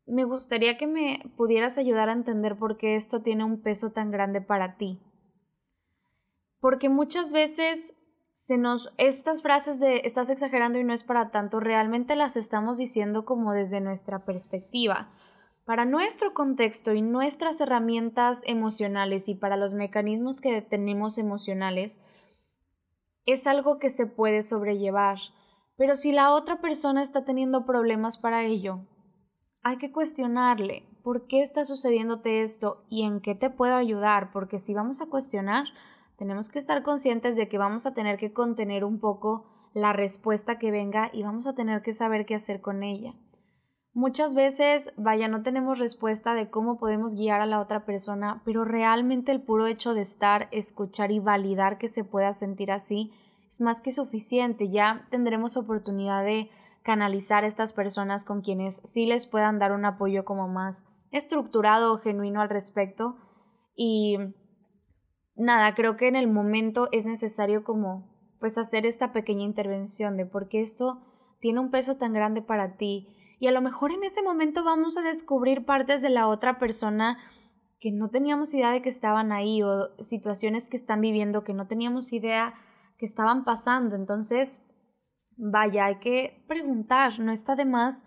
me 0.07 0.25
gustaría 0.25 0.77
que 0.77 0.87
me 0.87 1.33
pudieras 1.37 1.79
ayudar 1.79 2.09
a 2.09 2.13
entender 2.13 2.57
por 2.59 2.77
qué 2.77 2.97
esto 2.97 3.23
tiene 3.23 3.45
un 3.45 3.63
peso 3.63 3.93
tan 3.93 4.11
grande 4.11 4.41
para 4.41 4.77
ti 4.77 5.01
porque 6.65 6.89
muchas 6.89 7.31
veces 7.31 7.95
se 8.33 8.57
nos 8.57 8.95
estas 8.97 9.43
frases 9.43 9.81
de 9.81 10.01
estás 10.05 10.31
exagerando 10.31 10.79
y 10.79 10.85
no 10.85 10.95
es 10.95 11.05
para 11.05 11.31
tanto 11.31 11.61
realmente 11.61 12.17
las 12.17 12.39
estamos 12.39 12.79
diciendo 12.79 13.27
como 13.27 13.53
desde 13.53 13.83
nuestra 13.83 14.25
perspectiva. 14.25 15.13
Para 15.67 15.85
nuestro 15.85 16.33
contexto 16.33 16.95
y 16.95 17.03
nuestras 17.03 17.61
herramientas 17.61 18.43
emocionales 18.47 19.29
y 19.29 19.35
para 19.35 19.59
los 19.59 19.75
mecanismos 19.75 20.41
que 20.41 20.63
tenemos 20.63 21.19
emocionales, 21.19 22.03
es 23.27 23.47
algo 23.47 23.79
que 23.79 23.91
se 23.91 24.07
puede 24.07 24.41
sobrellevar. 24.41 25.19
Pero 25.77 25.97
si 25.97 26.13
la 26.13 26.33
otra 26.33 26.63
persona 26.63 27.03
está 27.03 27.27
teniendo 27.27 27.67
problemas 27.67 28.17
para 28.17 28.43
ello, 28.43 28.87
hay 29.65 29.79
que 29.79 29.91
cuestionarle 29.91 30.87
por 31.03 31.27
qué 31.27 31.43
está 31.43 31.65
sucediéndote 31.65 32.43
esto 32.43 32.85
y 32.91 33.03
en 33.03 33.21
qué 33.21 33.35
te 33.35 33.51
puedo 33.51 33.75
ayudar, 33.75 34.31
porque 34.31 34.59
si 34.59 34.75
vamos 34.75 35.01
a 35.01 35.07
cuestionar, 35.07 35.65
tenemos 36.17 36.51
que 36.51 36.59
estar 36.59 36.83
conscientes 36.83 37.35
de 37.37 37.49
que 37.49 37.59
vamos 37.59 37.87
a 37.87 37.95
tener 37.95 38.19
que 38.19 38.33
contener 38.33 38.85
un 38.85 39.01
poco 39.01 39.47
la 39.73 39.93
respuesta 39.93 40.59
que 40.59 40.71
venga 40.71 41.11
y 41.13 41.23
vamos 41.23 41.47
a 41.47 41.55
tener 41.55 41.83
que 41.83 41.95
saber 41.95 42.27
qué 42.27 42.35
hacer 42.35 42.61
con 42.61 42.83
ella. 42.83 43.15
Muchas 43.95 44.35
veces, 44.35 44.93
vaya, 44.97 45.29
no 45.29 45.43
tenemos 45.43 45.79
respuesta 45.79 46.35
de 46.35 46.51
cómo 46.51 46.79
podemos 46.79 47.15
guiar 47.15 47.41
a 47.41 47.47
la 47.47 47.61
otra 47.61 47.87
persona, 47.87 48.43
pero 48.45 48.65
realmente 48.65 49.33
el 49.33 49.41
puro 49.41 49.67
hecho 49.67 49.95
de 49.95 50.03
estar, 50.03 50.49
escuchar 50.51 51.11
y 51.11 51.21
validar 51.21 51.79
que 51.79 51.89
se 51.89 52.05
pueda 52.05 52.33
sentir 52.33 52.71
así 52.71 53.13
es 53.49 53.61
más 53.61 53.81
que 53.81 53.93
suficiente. 53.93 54.69
Ya 54.69 55.07
tendremos 55.11 55.57
oportunidad 55.57 56.25
de 56.25 56.51
canalizar 56.85 57.45
estas 57.45 57.73
personas 57.73 58.25
con 58.25 58.43
quienes 58.43 58.81
sí 58.85 59.07
les 59.07 59.27
puedan 59.27 59.59
dar 59.59 59.73
un 59.73 59.85
apoyo 59.85 60.25
como 60.25 60.47
más 60.49 60.85
estructurado 61.11 61.93
o 61.93 61.99
genuino 61.99 62.41
al 62.41 62.51
respecto 62.51 63.17
y 63.75 64.19
nada, 65.35 65.75
creo 65.75 65.97
que 65.97 66.09
en 66.09 66.17
el 66.17 66.31
momento 66.31 66.89
es 66.93 67.07
necesario 67.07 67.65
como 67.65 68.13
pues 68.39 68.59
hacer 68.59 68.85
esta 68.85 69.13
pequeña 69.13 69.45
intervención 69.45 70.17
de 70.17 70.27
por 70.27 70.49
qué 70.49 70.61
esto 70.61 71.03
tiene 71.41 71.61
un 71.61 71.71
peso 71.71 71.97
tan 71.97 72.13
grande 72.13 72.43
para 72.43 72.77
ti 72.77 73.09
y 73.41 73.47
a 73.47 73.53
lo 73.53 73.63
mejor 73.63 73.91
en 73.91 74.05
ese 74.05 74.23
momento 74.23 74.63
vamos 74.63 74.99
a 74.99 75.03
descubrir 75.03 75.65
partes 75.65 76.03
de 76.03 76.11
la 76.11 76.29
otra 76.29 76.59
persona 76.59 77.19
que 77.81 77.93
no 77.93 78.11
teníamos 78.11 78.53
idea 78.53 78.71
de 78.71 78.83
que 78.83 78.89
estaban 78.89 79.33
ahí 79.33 79.63
o 79.63 79.95
situaciones 80.03 80.69
que 80.69 80.77
están 80.77 81.01
viviendo 81.01 81.45
que 81.45 81.55
no 81.55 81.67
teníamos 81.67 82.13
idea 82.13 82.55
que 82.99 83.07
estaban 83.07 83.45
pasando. 83.45 83.97
Entonces, 83.97 84.67
vaya, 85.37 85.87
hay 85.87 85.99
que 85.99 86.45
preguntar, 86.49 87.19
no 87.19 87.33
está 87.33 87.57
de 87.57 87.65
más 87.65 88.07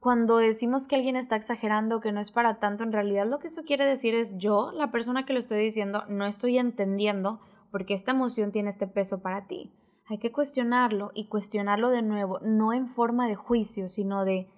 cuando 0.00 0.38
decimos 0.38 0.86
que 0.86 0.94
alguien 0.96 1.16
está 1.16 1.36
exagerando, 1.36 2.00
que 2.00 2.12
no 2.12 2.20
es 2.20 2.30
para 2.30 2.60
tanto, 2.60 2.84
en 2.84 2.92
realidad 2.92 3.26
lo 3.26 3.40
que 3.40 3.48
eso 3.48 3.62
quiere 3.64 3.84
decir 3.84 4.14
es 4.14 4.38
yo, 4.38 4.70
la 4.72 4.92
persona 4.92 5.26
que 5.26 5.32
lo 5.32 5.40
estoy 5.40 5.58
diciendo, 5.58 6.04
no 6.08 6.24
estoy 6.24 6.58
entendiendo 6.58 7.40
porque 7.72 7.94
esta 7.94 8.12
emoción 8.12 8.52
tiene 8.52 8.70
este 8.70 8.86
peso 8.86 9.22
para 9.22 9.46
ti. 9.46 9.74
Hay 10.08 10.18
que 10.18 10.32
cuestionarlo 10.32 11.10
y 11.14 11.28
cuestionarlo 11.28 11.90
de 11.90 12.02
nuevo, 12.02 12.38
no 12.40 12.72
en 12.72 12.88
forma 12.88 13.26
de 13.26 13.34
juicio, 13.34 13.88
sino 13.88 14.24
de 14.24 14.48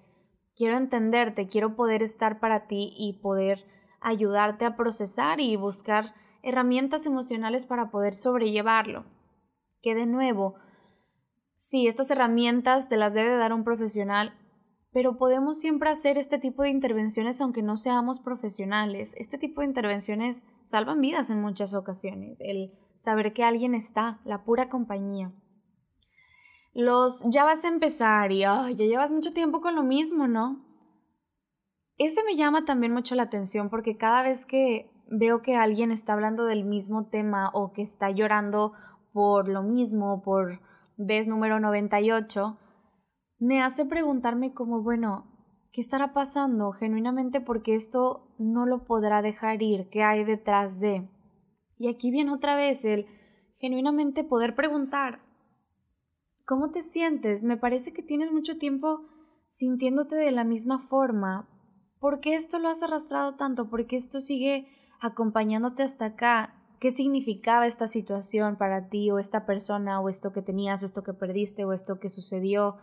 quiero 0.55 0.77
entenderte, 0.77 1.49
quiero 1.49 1.75
poder 1.75 2.03
estar 2.03 2.39
para 2.39 2.67
ti 2.67 2.93
y 2.95 3.19
poder 3.21 3.65
ayudarte 3.99 4.65
a 4.65 4.77
procesar 4.77 5.41
y 5.41 5.55
buscar 5.55 6.13
herramientas 6.43 7.05
emocionales 7.05 7.65
para 7.65 7.91
poder 7.91 8.15
sobrellevarlo. 8.15 9.05
Que 9.81 9.95
de 9.95 10.05
nuevo, 10.05 10.55
sí, 11.71 11.87
estas 11.87 12.11
herramientas 12.11 12.89
te 12.89 12.97
las 12.97 13.13
debe 13.13 13.29
de 13.29 13.37
dar 13.37 13.53
un 13.53 13.63
profesional, 13.63 14.37
pero 14.91 15.17
podemos 15.17 15.57
siempre 15.57 15.89
hacer 15.89 16.17
este 16.17 16.37
tipo 16.37 16.63
de 16.63 16.69
intervenciones 16.69 17.39
aunque 17.39 17.63
no 17.63 17.77
seamos 17.77 18.19
profesionales. 18.19 19.15
Este 19.17 19.37
tipo 19.37 19.61
de 19.61 19.67
intervenciones 19.67 20.45
salvan 20.65 20.99
vidas 20.99 21.29
en 21.29 21.41
muchas 21.41 21.73
ocasiones. 21.73 22.41
El 22.41 22.73
saber 22.95 23.31
que 23.31 23.45
alguien 23.45 23.73
está, 23.73 24.19
la 24.25 24.43
pura 24.43 24.67
compañía. 24.67 25.31
Los 26.73 27.23
ya 27.29 27.45
vas 27.45 27.63
a 27.63 27.69
empezar 27.69 28.33
y 28.33 28.39
ya 28.39 28.67
llevas 28.67 29.13
mucho 29.13 29.31
tiempo 29.31 29.61
con 29.61 29.73
lo 29.73 29.83
mismo, 29.83 30.27
¿no? 30.27 30.65
Ese 31.97 32.21
me 32.25 32.35
llama 32.35 32.65
también 32.65 32.91
mucho 32.91 33.15
la 33.15 33.23
atención 33.23 33.69
porque 33.69 33.95
cada 33.95 34.23
vez 34.23 34.45
que 34.45 34.91
veo 35.09 35.41
que 35.41 35.55
alguien 35.55 35.91
está 35.91 36.13
hablando 36.13 36.45
del 36.45 36.65
mismo 36.65 37.07
tema 37.07 37.49
o 37.53 37.71
que 37.71 37.81
está 37.81 38.11
llorando 38.11 38.73
por 39.13 39.47
lo 39.47 39.63
mismo, 39.63 40.21
por 40.21 40.59
vez 41.05 41.27
número 41.27 41.59
98, 41.59 42.57
me 43.39 43.61
hace 43.61 43.85
preguntarme 43.85 44.53
como, 44.53 44.81
bueno, 44.81 45.25
¿qué 45.71 45.81
estará 45.81 46.13
pasando 46.13 46.71
genuinamente 46.71 47.41
porque 47.41 47.75
esto 47.75 48.35
no 48.37 48.65
lo 48.65 48.85
podrá 48.85 49.21
dejar 49.21 49.63
ir? 49.63 49.89
¿Qué 49.89 50.03
hay 50.03 50.23
detrás 50.23 50.79
de? 50.79 51.09
Y 51.77 51.89
aquí 51.89 52.11
viene 52.11 52.31
otra 52.31 52.55
vez 52.55 52.85
el 52.85 53.07
genuinamente 53.57 54.23
poder 54.23 54.55
preguntar, 54.55 55.21
¿cómo 56.45 56.71
te 56.71 56.81
sientes? 56.81 57.43
Me 57.43 57.57
parece 57.57 57.93
que 57.93 58.03
tienes 58.03 58.31
mucho 58.31 58.57
tiempo 58.57 59.07
sintiéndote 59.47 60.15
de 60.15 60.31
la 60.31 60.43
misma 60.43 60.79
forma. 60.79 61.47
¿Por 61.99 62.19
qué 62.19 62.35
esto 62.35 62.59
lo 62.59 62.69
has 62.69 62.83
arrastrado 62.83 63.35
tanto? 63.35 63.69
¿Por 63.69 63.85
qué 63.87 63.95
esto 63.95 64.19
sigue 64.19 64.67
acompañándote 64.99 65.83
hasta 65.83 66.05
acá? 66.05 66.60
¿Qué 66.81 66.91
significaba 66.91 67.65
esta 67.65 67.87
situación 67.87 68.57
para 68.57 68.89
ti 68.89 69.09
o 69.09 69.19
esta 69.19 69.45
persona 69.45 70.01
o 70.01 70.09
esto 70.09 70.33
que 70.33 70.41
tenías 70.41 70.83
o 70.83 70.85
esto 70.85 71.03
que 71.03 71.13
perdiste 71.13 71.63
o 71.63 71.71
esto 71.71 71.97
que 72.01 72.09
sucedió? 72.09 72.75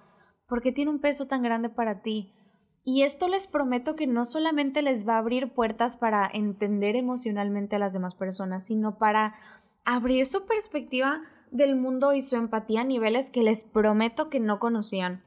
porque 0.49 0.73
tiene 0.73 0.91
un 0.91 0.99
peso 0.99 1.27
tan 1.27 1.43
grande 1.43 1.69
para 1.69 2.01
ti. 2.03 2.35
Y 2.83 3.03
esto 3.03 3.29
les 3.29 3.47
prometo 3.47 3.97
que 3.97 4.07
no 4.07 4.25
solamente 4.25 4.81
les 4.81 5.07
va 5.07 5.17
a 5.17 5.19
abrir 5.19 5.53
puertas 5.53 5.99
para 5.99 6.29
entender 6.33 6.97
emocionalmente 6.97 7.77
a 7.77 7.79
las 7.79 7.93
demás 7.93 8.15
personas, 8.15 8.67
sino 8.67 8.97
para 8.97 9.35
abrir 9.85 10.27
su 10.27 10.47
perspectiva 10.47 11.21
del 11.51 11.77
mundo 11.77 12.15
y 12.15 12.23
su 12.23 12.37
empatía 12.37 12.81
a 12.81 12.85
niveles 12.85 13.31
que 13.31 13.43
les 13.43 13.63
prometo 13.63 14.31
que 14.31 14.41
no 14.41 14.59
conocían. 14.59 15.23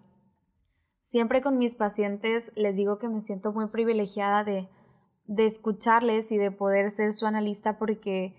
Siempre 1.02 1.42
con 1.42 1.60
mis 1.60 1.76
pacientes 1.76 2.52
les 2.56 2.76
digo 2.76 2.98
que 2.98 3.10
me 3.10 3.22
siento 3.22 3.52
muy 3.52 3.68
privilegiada 3.68 4.44
de, 4.44 4.68
de 5.26 5.46
escucharles 5.46 6.32
y 6.32 6.38
de 6.38 6.52
poder 6.52 6.90
ser 6.90 7.14
su 7.14 7.28
analista 7.28 7.78
porque 7.78 8.36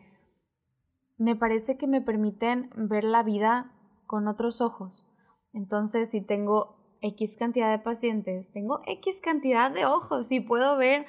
me 1.23 1.37
parece 1.37 1.77
que 1.77 1.87
me 1.87 2.01
permiten 2.01 2.71
ver 2.75 3.05
la 3.05 3.23
vida 3.23 3.73
con 4.07 4.29
otros 4.29 4.61
ojos. 4.61 5.07
Entonces, 5.53 6.11
si 6.11 6.21
tengo 6.21 6.77
X 7.01 7.37
cantidad 7.37 7.71
de 7.71 7.83
pacientes, 7.83 8.53
tengo 8.53 8.81
X 8.87 9.21
cantidad 9.21 9.71
de 9.71 9.87
ojos 9.87 10.33
y 10.33 10.41
puedo 10.41 10.77
ver 10.77 11.07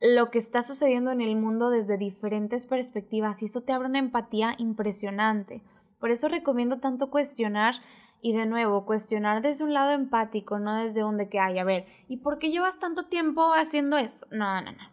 lo 0.00 0.30
que 0.30 0.38
está 0.38 0.62
sucediendo 0.62 1.12
en 1.12 1.20
el 1.20 1.36
mundo 1.36 1.70
desde 1.70 1.96
diferentes 1.96 2.66
perspectivas 2.66 3.42
y 3.42 3.46
eso 3.46 3.60
te 3.60 3.72
abre 3.72 3.88
una 3.88 4.00
empatía 4.00 4.54
impresionante. 4.58 5.62
Por 6.00 6.10
eso 6.10 6.28
recomiendo 6.28 6.80
tanto 6.80 7.10
cuestionar 7.10 7.76
y 8.20 8.32
de 8.32 8.46
nuevo, 8.46 8.84
cuestionar 8.84 9.42
desde 9.42 9.64
un 9.64 9.74
lado 9.74 9.92
empático, 9.92 10.58
no 10.58 10.76
desde 10.76 11.02
donde 11.02 11.28
que 11.28 11.38
hay, 11.38 11.58
a 11.58 11.64
ver, 11.64 11.86
¿y 12.08 12.18
por 12.18 12.38
qué 12.38 12.50
llevas 12.50 12.78
tanto 12.80 13.06
tiempo 13.06 13.52
haciendo 13.52 13.96
esto? 13.96 14.26
No, 14.32 14.60
no, 14.60 14.72
no. 14.72 14.90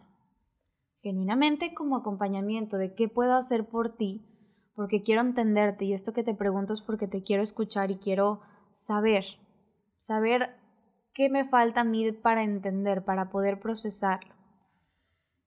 Genuinamente 1.02 1.74
como 1.74 1.96
acompañamiento 1.96 2.76
de 2.76 2.94
qué 2.94 3.08
puedo 3.08 3.34
hacer 3.34 3.68
por 3.68 3.96
ti, 3.96 4.29
porque 4.74 5.02
quiero 5.02 5.20
entenderte 5.20 5.84
y 5.84 5.92
esto 5.92 6.12
que 6.12 6.22
te 6.22 6.34
pregunto 6.34 6.72
es 6.74 6.82
porque 6.82 7.08
te 7.08 7.22
quiero 7.22 7.42
escuchar 7.42 7.90
y 7.90 7.98
quiero 7.98 8.40
saber, 8.72 9.24
saber 9.98 10.56
qué 11.12 11.28
me 11.28 11.44
falta 11.44 11.82
a 11.82 11.84
mí 11.84 12.12
para 12.12 12.42
entender, 12.42 13.04
para 13.04 13.30
poder 13.30 13.60
procesarlo. 13.60 14.34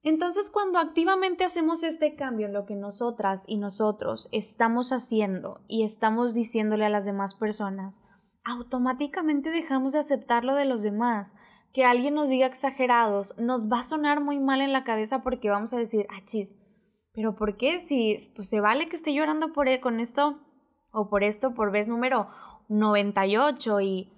Entonces, 0.04 0.50
cuando 0.50 0.78
activamente 0.78 1.44
hacemos 1.44 1.82
este 1.82 2.14
cambio 2.14 2.46
en 2.46 2.52
lo 2.52 2.66
que 2.66 2.76
nosotras 2.76 3.44
y 3.46 3.56
nosotros 3.56 4.28
estamos 4.32 4.92
haciendo 4.92 5.62
y 5.66 5.82
estamos 5.82 6.34
diciéndole 6.34 6.84
a 6.84 6.90
las 6.90 7.06
demás 7.06 7.34
personas, 7.34 8.02
automáticamente 8.44 9.50
dejamos 9.50 9.94
de 9.94 10.00
aceptar 10.00 10.44
lo 10.44 10.54
de 10.54 10.66
los 10.66 10.82
demás. 10.82 11.34
Que 11.72 11.84
alguien 11.84 12.14
nos 12.14 12.28
diga 12.28 12.46
exagerados 12.46 13.36
nos 13.38 13.72
va 13.72 13.80
a 13.80 13.82
sonar 13.82 14.20
muy 14.20 14.38
mal 14.38 14.60
en 14.60 14.72
la 14.72 14.84
cabeza 14.84 15.22
porque 15.22 15.48
vamos 15.48 15.72
a 15.72 15.78
decir, 15.78 16.06
ah, 16.10 16.20
chis, 16.24 16.56
pero 17.14 17.36
¿por 17.36 17.56
qué? 17.56 17.78
Si 17.78 18.16
pues, 18.34 18.48
se 18.48 18.60
vale 18.60 18.88
que 18.88 18.96
esté 18.96 19.14
llorando 19.14 19.52
por, 19.52 19.68
e, 19.68 19.80
con 19.80 20.00
esto 20.00 20.40
o 20.90 21.08
por 21.08 21.22
esto 21.24 21.54
por 21.54 21.70
vez 21.70 21.88
número 21.88 22.28
98 22.68 23.80
y 23.80 24.10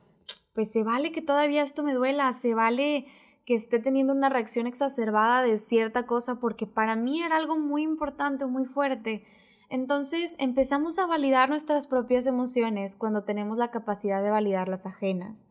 pues 0.55 0.73
se 0.73 0.83
vale 0.83 1.13
que 1.13 1.21
todavía 1.21 1.63
esto 1.63 1.83
me 1.83 1.93
duela, 1.93 2.33
se 2.33 2.55
vale 2.55 3.07
que 3.45 3.55
esté 3.55 3.79
teniendo 3.79 4.13
una 4.13 4.31
reacción 4.31 4.67
exacerbada 4.67 5.43
de 5.43 5.59
cierta 5.59 6.07
cosa 6.07 6.41
porque 6.41 6.67
para 6.67 6.97
mí 6.97 7.23
era 7.23 7.37
algo 7.37 7.59
muy 7.59 7.83
importante, 7.83 8.47
muy 8.47 8.65
fuerte. 8.65 9.25
Entonces 9.69 10.37
empezamos 10.39 10.99
a 10.99 11.07
validar 11.07 11.51
nuestras 11.51 11.87
propias 11.87 12.27
emociones 12.27 12.97
cuando 12.97 13.25
tenemos 13.25 13.59
la 13.59 13.71
capacidad 13.71 14.23
de 14.23 14.31
validar 14.31 14.69
las 14.69 14.87
ajenas. 14.87 15.49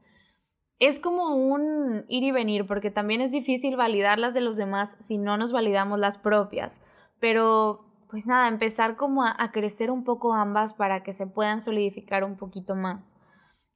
Es 0.80 1.00
como 1.00 1.36
un 1.36 2.06
ir 2.10 2.24
y 2.24 2.32
venir 2.32 2.66
porque 2.66 2.92
también 2.92 3.22
es 3.22 3.32
difícil 3.32 3.76
validar 3.78 4.18
las 4.18 4.34
de 4.34 4.42
los 4.42 4.58
demás 4.58 4.98
si 5.00 5.18
no 5.18 5.38
nos 5.38 5.52
validamos 5.52 6.00
las 6.00 6.18
propias. 6.18 6.82
Pero 7.20 7.86
pues 8.10 8.28
nada, 8.28 8.48
empezar 8.48 8.96
como 8.96 9.26
a, 9.26 9.52
crecer 9.52 9.92
un 9.92 10.04
poco 10.04 10.34
ambas 10.34 10.74
para 10.74 11.04
que 11.04 11.12
se 11.12 11.28
puedan 11.28 11.60
solidificar 11.60 12.24
un 12.24 12.38
poquito 12.38 12.76
más. 12.76 13.14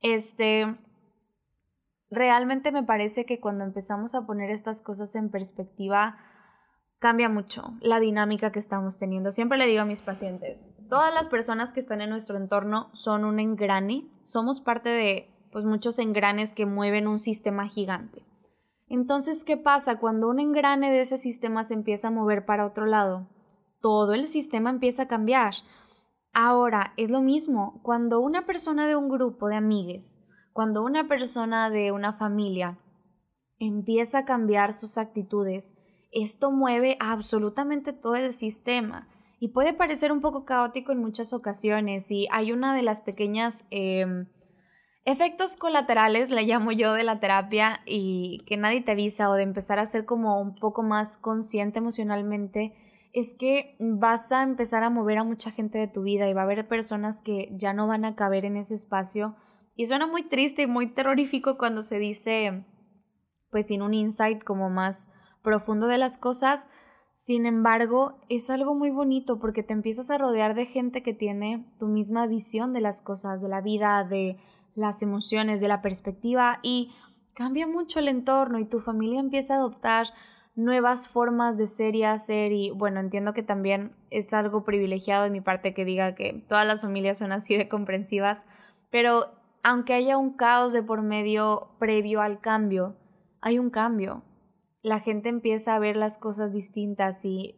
Este, 0.01 0.77
realmente 2.09 2.71
me 2.71 2.83
parece 2.83 3.25
que 3.25 3.39
cuando 3.39 3.65
empezamos 3.65 4.15
a 4.15 4.25
poner 4.25 4.49
estas 4.49 4.81
cosas 4.81 5.15
en 5.15 5.29
perspectiva, 5.29 6.17
cambia 6.99 7.27
mucho 7.27 7.73
la 7.81 7.99
dinámica 7.99 8.51
que 8.51 8.59
estamos 8.59 8.97
teniendo. 8.97 9.31
Siempre 9.31 9.57
le 9.57 9.67
digo 9.67 9.81
a 9.81 9.85
mis 9.85 10.01
pacientes, 10.01 10.65
todas 10.89 11.13
las 11.13 11.27
personas 11.27 11.73
que 11.73 11.79
están 11.81 12.01
en 12.01 12.09
nuestro 12.09 12.37
entorno 12.37 12.91
son 12.93 13.25
un 13.25 13.39
engrane, 13.39 14.09
somos 14.21 14.61
parte 14.61 14.89
de 14.89 15.29
pues 15.51 15.65
muchos 15.65 15.97
engranes 15.99 16.55
que 16.55 16.65
mueven 16.65 17.07
un 17.07 17.19
sistema 17.19 17.67
gigante. 17.67 18.28
Entonces, 18.89 19.43
¿qué 19.43 19.55
pasa 19.55 19.99
cuando 19.99 20.29
un 20.29 20.39
engrane 20.39 20.91
de 20.91 21.01
ese 21.01 21.17
sistema 21.17 21.63
se 21.63 21.75
empieza 21.75 22.09
a 22.09 22.11
mover 22.11 22.45
para 22.45 22.65
otro 22.65 22.85
lado? 22.85 23.27
todo 23.81 24.13
el 24.13 24.27
sistema 24.27 24.69
empieza 24.69 25.03
a 25.03 25.07
cambiar. 25.07 25.55
Ahora, 26.33 26.93
es 26.97 27.09
lo 27.09 27.21
mismo, 27.21 27.79
cuando 27.83 28.19
una 28.19 28.45
persona 28.45 28.87
de 28.87 28.95
un 28.95 29.09
grupo 29.09 29.47
de 29.47 29.55
amigues, 29.55 30.21
cuando 30.53 30.83
una 30.83 31.07
persona 31.07 31.69
de 31.69 31.91
una 31.91 32.13
familia 32.13 32.77
empieza 33.57 34.19
a 34.19 34.25
cambiar 34.25 34.73
sus 34.73 34.97
actitudes, 34.97 35.77
esto 36.11 36.51
mueve 36.51 36.97
absolutamente 36.99 37.93
todo 37.93 38.15
el 38.15 38.31
sistema 38.31 39.07
y 39.39 39.49
puede 39.49 39.73
parecer 39.73 40.11
un 40.11 40.21
poco 40.21 40.43
caótico 40.45 40.91
en 40.91 40.99
muchas 40.99 41.33
ocasiones 41.33 42.11
y 42.11 42.27
hay 42.31 42.51
una 42.51 42.75
de 42.75 42.83
las 42.83 43.01
pequeñas 43.01 43.65
em, 43.69 44.27
efectos 45.11 45.55
colaterales, 45.55 46.29
le 46.31 46.43
llamo 46.43 46.71
yo, 46.71 46.93
de 46.93 47.03
la 47.03 47.19
terapia 47.19 47.81
y 47.85 48.43
que 48.45 48.57
nadie 48.57 48.81
te 48.81 48.91
avisa 48.91 49.29
o 49.29 49.33
de 49.33 49.43
empezar 49.43 49.79
a 49.79 49.85
ser 49.85 50.05
como 50.05 50.39
un 50.39 50.55
poco 50.55 50.83
más 50.83 51.17
consciente 51.17 51.79
emocionalmente 51.79 52.73
es 53.13 53.35
que 53.37 53.75
vas 53.79 54.31
a 54.31 54.43
empezar 54.43 54.83
a 54.83 54.89
mover 54.89 55.17
a 55.17 55.23
mucha 55.23 55.51
gente 55.51 55.79
de 55.79 55.87
tu 55.87 56.03
vida 56.03 56.29
y 56.29 56.33
va 56.33 56.41
a 56.41 56.43
haber 56.43 56.67
personas 56.67 57.21
que 57.23 57.49
ya 57.53 57.73
no 57.73 57.87
van 57.87 58.05
a 58.05 58.15
caber 58.15 58.45
en 58.45 58.55
ese 58.55 58.75
espacio. 58.75 59.35
Y 59.75 59.87
suena 59.87 60.05
muy 60.05 60.23
triste 60.23 60.63
y 60.63 60.67
muy 60.67 60.93
terrorífico 60.93 61.57
cuando 61.57 61.81
se 61.81 61.97
dice, 61.97 62.65
pues 63.49 63.67
sin 63.67 63.81
un 63.81 63.93
insight 63.93 64.43
como 64.43 64.69
más 64.69 65.09
profundo 65.41 65.87
de 65.87 65.97
las 65.97 66.17
cosas. 66.17 66.69
Sin 67.13 67.45
embargo, 67.45 68.19
es 68.29 68.49
algo 68.49 68.75
muy 68.75 68.91
bonito 68.91 69.39
porque 69.39 69.63
te 69.63 69.73
empiezas 69.73 70.11
a 70.11 70.17
rodear 70.17 70.53
de 70.53 70.67
gente 70.67 71.01
que 71.01 71.13
tiene 71.13 71.65
tu 71.79 71.87
misma 71.87 72.27
visión 72.27 72.73
de 72.73 72.81
las 72.81 73.01
cosas, 73.01 73.41
de 73.41 73.49
la 73.49 73.61
vida, 73.61 74.03
de 74.03 74.37
las 74.79 75.03
emociones, 75.03 75.61
de 75.61 75.67
la 75.67 75.81
perspectiva 75.81 76.59
y 76.63 76.93
cambia 77.33 77.67
mucho 77.67 77.99
el 77.99 78.07
entorno 78.07 78.59
y 78.59 78.65
tu 78.65 78.79
familia 78.79 79.19
empieza 79.19 79.53
a 79.53 79.57
adoptar 79.57 80.07
nuevas 80.55 81.07
formas 81.07 81.57
de 81.57 81.67
ser 81.67 81.95
y 81.95 82.03
hacer 82.03 82.51
y 82.51 82.71
bueno, 82.71 82.99
entiendo 82.99 83.33
que 83.33 83.43
también 83.43 83.95
es 84.09 84.33
algo 84.33 84.63
privilegiado 84.63 85.23
de 85.23 85.29
mi 85.29 85.41
parte 85.41 85.73
que 85.73 85.85
diga 85.85 86.15
que 86.15 86.45
todas 86.47 86.65
las 86.65 86.81
familias 86.81 87.17
son 87.17 87.31
así 87.31 87.57
de 87.57 87.69
comprensivas, 87.69 88.45
pero 88.89 89.27
aunque 89.63 89.93
haya 89.93 90.17
un 90.17 90.35
caos 90.35 90.73
de 90.73 90.81
por 90.81 91.01
medio 91.01 91.71
previo 91.77 92.21
al 92.21 92.39
cambio, 92.39 92.95
hay 93.41 93.59
un 93.59 93.69
cambio. 93.69 94.23
La 94.81 95.01
gente 95.01 95.29
empieza 95.29 95.75
a 95.75 95.79
ver 95.79 95.97
las 95.97 96.17
cosas 96.17 96.53
distintas 96.53 97.23
y 97.25 97.55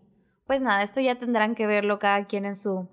pues 0.47 0.61
nada, 0.61 0.83
esto 0.83 1.01
ya 1.01 1.15
tendrán 1.15 1.55
que 1.55 1.67
verlo 1.67 1.99
cada 1.99 2.25
quien 2.25 2.45
en 2.45 2.55
su 2.55 2.87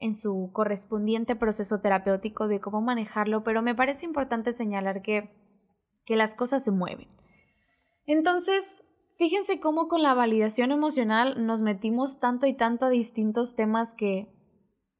en 0.00 0.14
su 0.14 0.50
correspondiente 0.52 1.36
proceso 1.36 1.80
terapéutico 1.80 2.48
de 2.48 2.60
cómo 2.60 2.80
manejarlo, 2.80 3.42
pero 3.44 3.62
me 3.62 3.74
parece 3.74 4.06
importante 4.06 4.52
señalar 4.52 5.02
que 5.02 5.30
que 6.04 6.16
las 6.16 6.34
cosas 6.34 6.64
se 6.64 6.70
mueven. 6.70 7.06
Entonces, 8.06 8.82
Fíjense 9.18 9.58
cómo 9.58 9.88
con 9.88 10.04
la 10.04 10.14
validación 10.14 10.70
emocional 10.70 11.44
nos 11.44 11.60
metimos 11.60 12.20
tanto 12.20 12.46
y 12.46 12.54
tanto 12.54 12.86
a 12.86 12.90
distintos 12.90 13.56
temas 13.56 13.96
que 13.96 14.28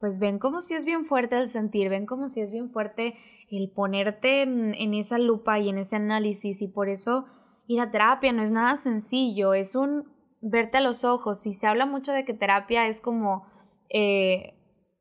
pues 0.01 0.19
ven 0.19 0.41
como 0.41 0.61
si 0.61 0.75
es 0.75 0.85
bien 0.85 1.05
fuerte 1.05 1.39
el 1.39 1.47
sentir, 1.47 1.89
ven 1.89 2.05
como 2.05 2.29
si 2.29 2.41
es 2.41 2.51
bien 2.51 2.71
fuerte 2.71 3.17
el 3.49 3.71
ponerte 3.71 4.43
en, 4.43 4.95
esa 4.95 5.19
lupa 5.19 5.61
y 5.61 5.69
en 5.69 5.79
ese 5.79 5.95
análisis 5.95 6.63
y 6.63 6.67
por 6.67 6.89
eso 6.89 7.27
ir 7.69 7.81
a 7.81 7.93
terapia 7.93 8.33
no 8.33 8.43
es 8.43 8.51
nada 8.51 8.77
sencillo, 8.77 9.55
es 9.55 9.77
un 9.77 10.09
verte 10.41 10.79
a 10.79 10.81
los 10.81 11.05
ojos. 11.05 11.47
Y 11.47 11.53
se 11.53 11.69
habla 11.69 11.87
mucho 11.87 12.11
de 12.11 12.25
que 12.25 12.35
terapia 12.35 12.89
es 12.89 13.01
como, 13.01 13.47
eh, 13.89 14.58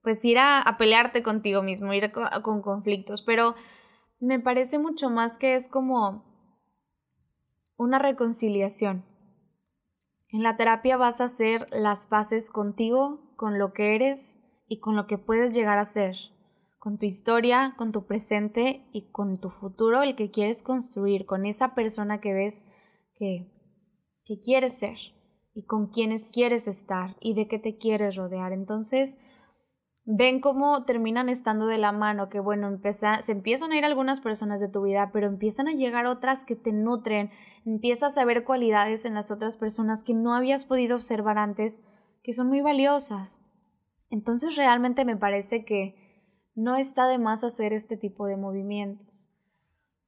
pues 0.08 0.24
ir 0.24 0.38
a, 0.38 0.62
a, 0.62 0.78
pelearte 0.78 1.22
contigo 1.22 1.62
mismo, 1.64 1.94
ir 1.94 2.14
con 2.42 2.62
conflictos, 2.62 3.22
pero 3.22 3.56
me 4.22 4.40
parece 4.40 4.80
mucho 4.80 5.10
más 5.10 5.38
que 5.38 5.56
es 5.56 5.68
como 5.68 6.24
una 7.76 8.00
reconciliación. 8.00 9.04
En 10.30 10.44
la 10.44 10.56
terapia 10.56 10.96
vas 10.96 11.20
a 11.20 11.26
hacer 11.26 11.68
las 11.74 12.06
paces 12.06 12.50
contigo, 12.50 13.34
con 13.36 13.60
lo 13.60 13.74
que 13.74 13.96
eres 13.96 14.42
y 14.70 14.80
con 14.80 14.96
lo 14.96 15.08
que 15.08 15.18
puedes 15.18 15.54
llegar 15.54 15.78
a 15.78 15.84
ser, 15.84 16.16
con 16.80 16.98
tu 16.98 17.06
historia, 17.06 17.76
con 17.78 17.92
tu 17.92 18.06
presente 18.06 18.88
y 18.94 19.12
con 19.12 19.42
tu 19.42 19.50
futuro, 19.50 20.04
el 20.04 20.16
que 20.16 20.32
quieres 20.32 20.64
construir, 20.64 21.26
con 21.26 21.46
esa 21.46 21.76
persona 21.76 22.22
que 22.22 22.34
ves 22.34 22.66
que, 23.18 23.52
que 24.24 24.40
quieres 24.40 24.80
ser 24.80 24.96
y 25.54 25.66
con 25.66 25.88
quienes 25.88 26.30
quieres 26.30 26.70
estar 26.70 27.18
y 27.20 27.34
de 27.34 27.50
qué 27.50 27.60
te 27.60 27.78
quieres 27.78 28.16
rodear. 28.16 28.54
Entonces, 28.54 29.18
ven 30.10 30.40
cómo 30.40 30.86
terminan 30.86 31.28
estando 31.28 31.68
de 31.68 31.78
la 31.78 31.92
mano, 31.92 32.30
que 32.30 32.40
bueno, 32.40 32.68
empieza, 32.68 33.22
se 33.22 33.34
empiezan 33.34 33.74
a 33.74 33.78
ir 33.78 33.84
algunas 33.84 34.22
personas 34.22 34.62
de 34.62 34.70
tu 34.70 34.82
vida, 34.82 35.12
pero 35.12 35.28
empiezan 35.28 35.68
a 35.68 35.74
llegar 35.74 36.06
otras 36.06 36.46
que 36.46 36.56
te 36.56 36.72
nutren, 36.72 37.30
empiezas 37.66 38.18
a 38.18 38.24
ver 38.24 38.46
cualidades 38.46 39.04
en 39.04 39.14
las 39.14 39.32
otras 39.32 39.58
personas 39.58 40.06
que 40.06 40.14
no 40.14 40.34
habías 40.34 40.64
podido 40.64 40.96
observar 40.96 41.38
antes, 41.38 41.84
que 42.24 42.32
son 42.32 42.48
muy 42.48 42.62
valiosas. 42.62 43.42
Entonces 44.10 44.56
realmente 44.56 45.04
me 45.04 45.18
parece 45.18 45.66
que 45.66 46.24
no 46.56 46.78
está 46.78 47.08
de 47.08 47.20
más 47.20 47.44
hacer 47.44 47.74
este 47.74 47.98
tipo 47.98 48.28
de 48.28 48.38
movimientos. 48.38 49.37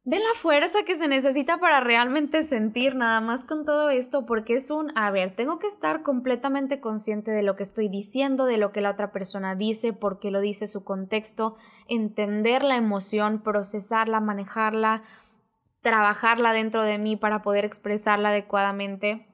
Ven 0.09 0.23
la 0.23 0.33
fuerza 0.33 0.79
que 0.87 0.95
se 0.95 1.07
necesita 1.07 1.59
para 1.59 1.81
realmente 1.81 2.43
sentir 2.43 2.95
nada 2.95 3.21
más 3.21 3.45
con 3.45 3.63
todo 3.63 3.91
esto, 3.91 4.25
porque 4.25 4.55
es 4.55 4.71
un, 4.71 4.91
a 4.97 5.11
ver, 5.11 5.35
tengo 5.35 5.59
que 5.59 5.67
estar 5.67 6.01
completamente 6.01 6.79
consciente 6.79 7.29
de 7.29 7.43
lo 7.43 7.55
que 7.55 7.61
estoy 7.61 7.89
diciendo, 7.89 8.45
de 8.45 8.57
lo 8.57 8.71
que 8.71 8.81
la 8.81 8.89
otra 8.89 9.11
persona 9.11 9.53
dice, 9.53 9.93
por 9.93 10.17
qué 10.17 10.31
lo 10.31 10.41
dice 10.41 10.65
su 10.65 10.83
contexto, 10.83 11.57
entender 11.87 12.63
la 12.63 12.75
emoción, 12.75 13.43
procesarla, 13.43 14.19
manejarla, 14.19 15.03
trabajarla 15.81 16.53
dentro 16.53 16.83
de 16.83 16.97
mí 16.97 17.15
para 17.15 17.43
poder 17.43 17.63
expresarla 17.63 18.29
adecuadamente. 18.29 19.27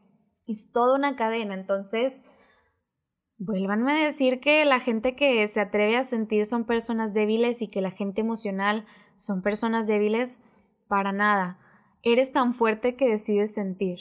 Es 0.46 0.74
toda 0.74 0.98
una 0.98 1.16
cadena, 1.16 1.54
entonces, 1.54 2.26
vuélvanme 3.38 3.94
a 3.94 4.04
decir 4.04 4.42
que 4.42 4.66
la 4.66 4.82
gente 4.82 5.16
que 5.16 5.48
se 5.48 5.62
atreve 5.62 5.96
a 5.96 6.04
sentir 6.04 6.46
son 6.46 6.66
personas 6.66 7.14
débiles 7.14 7.62
y 7.62 7.70
que 7.70 7.80
la 7.80 7.92
gente 7.92 8.20
emocional 8.20 8.86
son 9.16 9.42
personas 9.42 9.88
débiles 9.88 10.42
para 10.88 11.12
nada. 11.12 11.60
Eres 12.04 12.32
tan 12.32 12.54
fuerte 12.54 12.96
que 12.96 13.10
decides 13.10 13.54
sentir. 13.54 14.00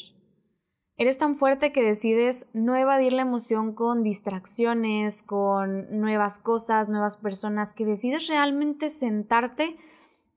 Eres 0.96 1.18
tan 1.18 1.34
fuerte 1.34 1.72
que 1.72 1.82
decides 1.82 2.50
no 2.54 2.76
evadir 2.76 3.12
la 3.12 3.22
emoción 3.22 3.74
con 3.74 4.04
distracciones, 4.04 5.24
con 5.24 5.98
nuevas 5.98 6.38
cosas, 6.38 6.88
nuevas 6.88 7.16
personas, 7.16 7.74
que 7.74 7.84
decides 7.84 8.28
realmente 8.28 8.88
sentarte 8.88 9.76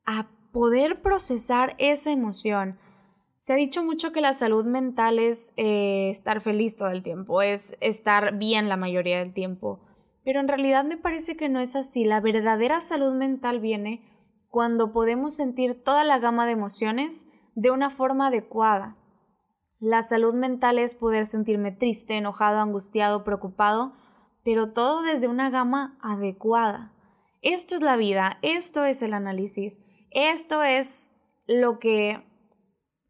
a 0.06 0.30
poder 0.52 1.04
procesar 1.04 1.76
esa 1.78 2.12
emoción. 2.12 2.80
Se 3.38 3.54
ha 3.54 3.56
dicho 3.56 3.84
mucho 3.84 4.12
que 4.12 4.22
la 4.22 4.34
salud 4.34 4.66
mental 4.66 5.20
es 5.20 5.54
eh, 5.58 6.10
estar 6.10 6.42
feliz 6.42 6.76
todo 6.76 6.90
el 6.90 7.04
tiempo, 7.04 7.44
es 7.44 7.78
estar 7.80 8.38
bien 8.38 8.68
la 8.68 8.78
mayoría 8.78 9.20
del 9.20 9.34
tiempo, 9.34 9.80
pero 10.26 10.40
en 10.40 10.48
realidad 10.48 10.84
me 10.84 10.98
parece 10.98 11.38
que 11.38 11.50
no 11.50 11.60
es 11.60 11.76
así. 11.76 12.04
La 12.04 12.20
verdadera 12.20 12.82
salud 12.82 13.14
mental 13.14 13.60
viene 13.60 14.02
cuando 14.58 14.92
podemos 14.92 15.36
sentir 15.36 15.84
toda 15.84 16.04
la 16.04 16.18
gama 16.18 16.48
de 16.48 16.54
emociones 16.54 17.28
de 17.54 17.70
una 17.70 17.92
forma 17.92 18.30
adecuada. 18.30 18.98
La 19.78 20.02
salud 20.02 20.34
mental 20.34 20.80
es 20.80 20.96
poder 20.96 21.28
sentirme 21.28 21.72
triste, 21.72 22.18
enojado, 22.18 22.58
angustiado, 22.58 23.24
preocupado, 23.24 23.94
pero 24.44 24.74
todo 24.74 25.04
desde 25.04 25.28
una 25.28 25.52
gama 25.52 26.00
adecuada. 26.02 26.92
Esto 27.44 27.76
es 27.76 27.82
la 27.82 27.98
vida, 27.98 28.40
esto 28.42 28.84
es 28.84 29.04
el 29.04 29.14
análisis, 29.14 29.86
esto 30.10 30.64
es 30.64 31.14
lo 31.46 31.78
que 31.78 32.26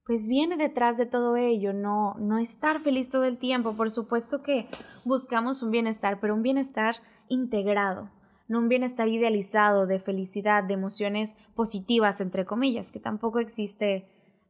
pues 0.05 0.27
viene 0.27 0.57
detrás 0.57 0.97
de 0.97 1.05
todo 1.05 1.37
ello, 1.37 1.71
no 1.71 2.15
no 2.19 2.39
estar 2.39 2.81
feliz 2.81 3.09
todo 3.09 3.23
el 3.23 3.37
tiempo, 3.37 3.77
por 3.77 3.89
supuesto 3.89 4.43
que 4.43 4.67
buscamos 5.05 5.63
un 5.63 5.71
bienestar, 5.71 6.19
pero 6.19 6.33
un 6.33 6.41
bienestar 6.41 6.97
integrado 7.29 8.09
no 8.47 8.59
un 8.59 8.69
bienestar 8.69 9.07
idealizado 9.07 9.87
de 9.87 9.99
felicidad, 9.99 10.63
de 10.63 10.73
emociones 10.73 11.37
positivas, 11.55 12.21
entre 12.21 12.45
comillas, 12.45 12.91
que 12.91 12.99
tampoco 12.99 13.39
existe 13.39 14.07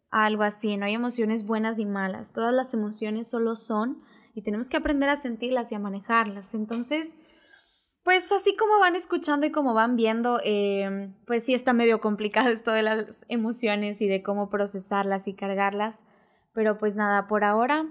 algo 0.09 0.43
así, 0.43 0.77
no 0.77 0.85
hay 0.85 0.93
emociones 0.93 1.45
buenas 1.45 1.77
ni 1.77 1.85
malas, 1.85 2.31
todas 2.31 2.53
las 2.53 2.73
emociones 2.73 3.29
solo 3.29 3.55
son 3.55 4.01
y 4.33 4.41
tenemos 4.41 4.69
que 4.69 4.77
aprender 4.77 5.09
a 5.09 5.15
sentirlas 5.15 5.71
y 5.71 5.75
a 5.75 5.79
manejarlas. 5.79 6.53
Entonces, 6.53 7.17
pues 8.03 8.31
así 8.31 8.55
como 8.55 8.79
van 8.79 8.95
escuchando 8.95 9.45
y 9.45 9.51
como 9.51 9.73
van 9.73 9.95
viendo, 9.95 10.39
em, 10.43 11.13
pues 11.25 11.43
sí 11.43 11.53
está 11.53 11.73
medio 11.73 11.99
complicado 11.99 12.49
esto 12.51 12.71
de 12.71 12.83
las 12.83 13.25
emociones 13.27 14.01
y 14.01 14.07
de 14.07 14.23
cómo 14.23 14.49
procesarlas 14.49 15.27
y 15.27 15.33
cargarlas, 15.33 16.03
pero 16.53 16.77
pues 16.77 16.95
nada, 16.95 17.27
por 17.27 17.43
ahora 17.43 17.87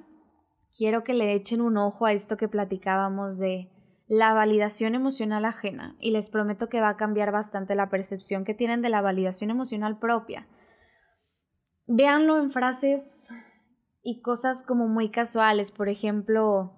quiero 0.75 1.05
que 1.05 1.15
le 1.15 1.35
echen 1.35 1.61
un 1.61 1.77
ojo 1.77 2.07
a 2.07 2.13
esto 2.13 2.37
que 2.37 2.49
platicábamos 2.49 3.39
de 3.39 3.71
la 4.09 4.35
validación 4.35 4.95
emocional 4.95 5.45
ajena 5.45 5.97
y 5.99 6.13
les 6.13 6.31
prometo 6.31 6.69
que 6.69 6.81
va 6.81 6.91
a 6.91 6.97
cambiar 6.97 7.33
bastante 7.33 7.75
la 7.75 7.91
percepción 7.91 8.45
que 8.45 8.55
tienen 8.55 8.83
de 8.83 8.89
la 8.89 9.01
validación 9.01 9.51
emocional 9.51 9.99
propia. 9.99 10.47
Véanlo 11.87 12.39
en 12.39 12.53
frases 12.53 13.29
y 14.03 14.21
cosas 14.21 14.65
como 14.65 14.87
muy 14.87 15.11
casuales, 15.11 15.73
por 15.73 15.89
ejemplo, 15.89 16.73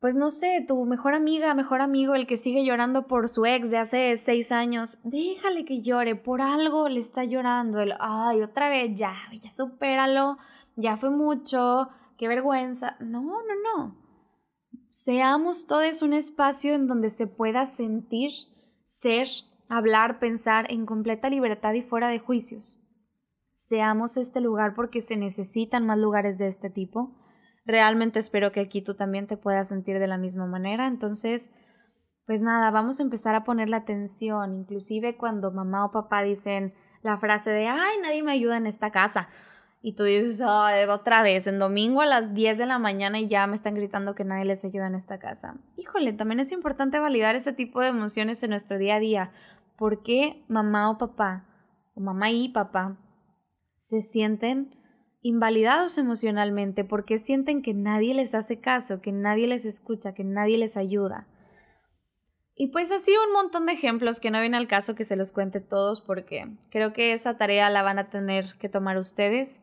pues 0.00 0.16
no 0.16 0.30
sé, 0.30 0.64
tu 0.66 0.84
mejor 0.86 1.14
amiga, 1.14 1.54
mejor 1.54 1.80
amigo, 1.82 2.14
el 2.14 2.26
que 2.26 2.36
sigue 2.36 2.64
llorando 2.64 3.06
por 3.06 3.28
su 3.28 3.46
ex 3.46 3.70
de 3.70 3.78
hace 3.78 4.16
seis 4.16 4.50
años, 4.50 4.98
déjale 5.04 5.64
que 5.64 5.82
llore, 5.82 6.16
por 6.16 6.42
algo 6.42 6.88
le 6.88 7.00
está 7.00 7.24
llorando, 7.24 7.80
el, 7.80 7.94
ay, 8.00 8.42
otra 8.42 8.68
vez, 8.68 8.98
ya, 8.98 9.14
ya 9.40 9.52
supéralo, 9.52 10.38
ya 10.74 10.96
fue 10.96 11.10
mucho, 11.10 11.90
qué 12.16 12.26
vergüenza. 12.26 12.96
No, 13.00 13.20
no, 13.20 13.54
no 13.62 13.99
seamos 14.90 15.66
todos 15.66 16.02
un 16.02 16.12
espacio 16.12 16.74
en 16.74 16.86
donde 16.86 17.10
se 17.10 17.26
pueda 17.26 17.64
sentir, 17.66 18.32
ser, 18.84 19.28
hablar, 19.68 20.18
pensar 20.18 20.66
en 20.70 20.84
completa 20.84 21.30
libertad 21.30 21.72
y 21.74 21.82
fuera 21.82 22.08
de 22.08 22.18
juicios. 22.18 22.78
Seamos 23.52 24.16
este 24.16 24.40
lugar 24.40 24.74
porque 24.74 25.00
se 25.00 25.16
necesitan 25.16 25.86
más 25.86 25.98
lugares 25.98 26.38
de 26.38 26.48
este 26.48 26.70
tipo. 26.70 27.16
Realmente 27.64 28.18
espero 28.18 28.52
que 28.52 28.60
aquí 28.60 28.82
tú 28.82 28.94
también 28.94 29.26
te 29.26 29.36
puedas 29.36 29.68
sentir 29.68 29.98
de 29.98 30.08
la 30.08 30.18
misma 30.18 30.46
manera. 30.46 30.86
Entonces, 30.86 31.52
pues 32.26 32.42
nada, 32.42 32.70
vamos 32.70 32.98
a 32.98 33.02
empezar 33.02 33.34
a 33.34 33.44
poner 33.44 33.68
la 33.68 33.78
atención, 33.78 34.54
inclusive 34.54 35.16
cuando 35.16 35.52
mamá 35.52 35.84
o 35.84 35.92
papá 35.92 36.22
dicen 36.22 36.74
la 37.02 37.18
frase 37.18 37.50
de, 37.50 37.68
ay, 37.68 37.98
nadie 38.02 38.22
me 38.22 38.32
ayuda 38.32 38.56
en 38.56 38.66
esta 38.66 38.90
casa 38.90 39.28
y 39.82 39.94
tú 39.94 40.04
dices, 40.04 40.42
otra 40.42 41.22
vez, 41.22 41.46
en 41.46 41.58
domingo 41.58 42.02
a 42.02 42.06
las 42.06 42.34
10 42.34 42.58
de 42.58 42.66
la 42.66 42.78
mañana 42.78 43.18
y 43.18 43.28
ya 43.28 43.46
me 43.46 43.56
están 43.56 43.74
gritando 43.74 44.14
que 44.14 44.24
nadie 44.24 44.44
les 44.44 44.64
ayuda 44.64 44.86
en 44.86 44.94
esta 44.94 45.18
casa. 45.18 45.56
Híjole, 45.76 46.12
también 46.12 46.40
es 46.40 46.52
importante 46.52 46.98
validar 46.98 47.34
ese 47.34 47.54
tipo 47.54 47.80
de 47.80 47.88
emociones 47.88 48.42
en 48.42 48.50
nuestro 48.50 48.76
día 48.76 48.96
a 48.96 49.00
día. 49.00 49.32
¿Por 49.76 50.02
qué 50.02 50.44
mamá 50.48 50.90
o 50.90 50.98
papá, 50.98 51.46
o 51.94 52.00
mamá 52.00 52.30
y 52.30 52.50
papá, 52.50 52.98
se 53.78 54.02
sienten 54.02 54.76
invalidados 55.22 55.96
emocionalmente? 55.96 56.84
¿Por 56.84 57.06
qué 57.06 57.18
sienten 57.18 57.62
que 57.62 57.72
nadie 57.72 58.12
les 58.12 58.34
hace 58.34 58.60
caso, 58.60 59.00
que 59.00 59.12
nadie 59.12 59.46
les 59.46 59.64
escucha, 59.64 60.12
que 60.12 60.24
nadie 60.24 60.58
les 60.58 60.76
ayuda? 60.76 61.26
Y 62.54 62.66
pues 62.66 62.92
así 62.92 63.10
un 63.26 63.32
montón 63.32 63.64
de 63.64 63.72
ejemplos 63.72 64.20
que 64.20 64.30
no 64.30 64.38
viene 64.38 64.58
al 64.58 64.68
caso 64.68 64.94
que 64.94 65.04
se 65.04 65.16
los 65.16 65.32
cuente 65.32 65.62
todos 65.62 66.02
porque 66.02 66.46
creo 66.68 66.92
que 66.92 67.14
esa 67.14 67.38
tarea 67.38 67.70
la 67.70 67.82
van 67.82 67.98
a 67.98 68.10
tener 68.10 68.58
que 68.58 68.68
tomar 68.68 68.98
ustedes. 68.98 69.62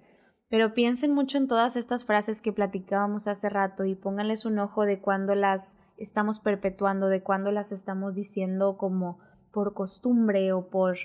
Pero 0.49 0.73
piensen 0.73 1.13
mucho 1.13 1.37
en 1.37 1.47
todas 1.47 1.75
estas 1.75 2.05
frases 2.05 2.41
que 2.41 2.53
platicábamos 2.53 3.27
hace 3.27 3.49
rato 3.49 3.85
y 3.85 3.95
pónganles 3.95 4.45
un 4.45 4.59
ojo 4.59 4.83
de 4.85 5.01
cuándo 5.01 5.35
las 5.35 5.77
estamos 5.97 6.39
perpetuando, 6.39 7.07
de 7.07 7.21
cuándo 7.21 7.51
las 7.51 7.71
estamos 7.71 8.15
diciendo 8.15 8.77
como 8.77 9.19
por 9.51 9.73
costumbre 9.73 10.53
o 10.53 10.69
por, 10.69 10.95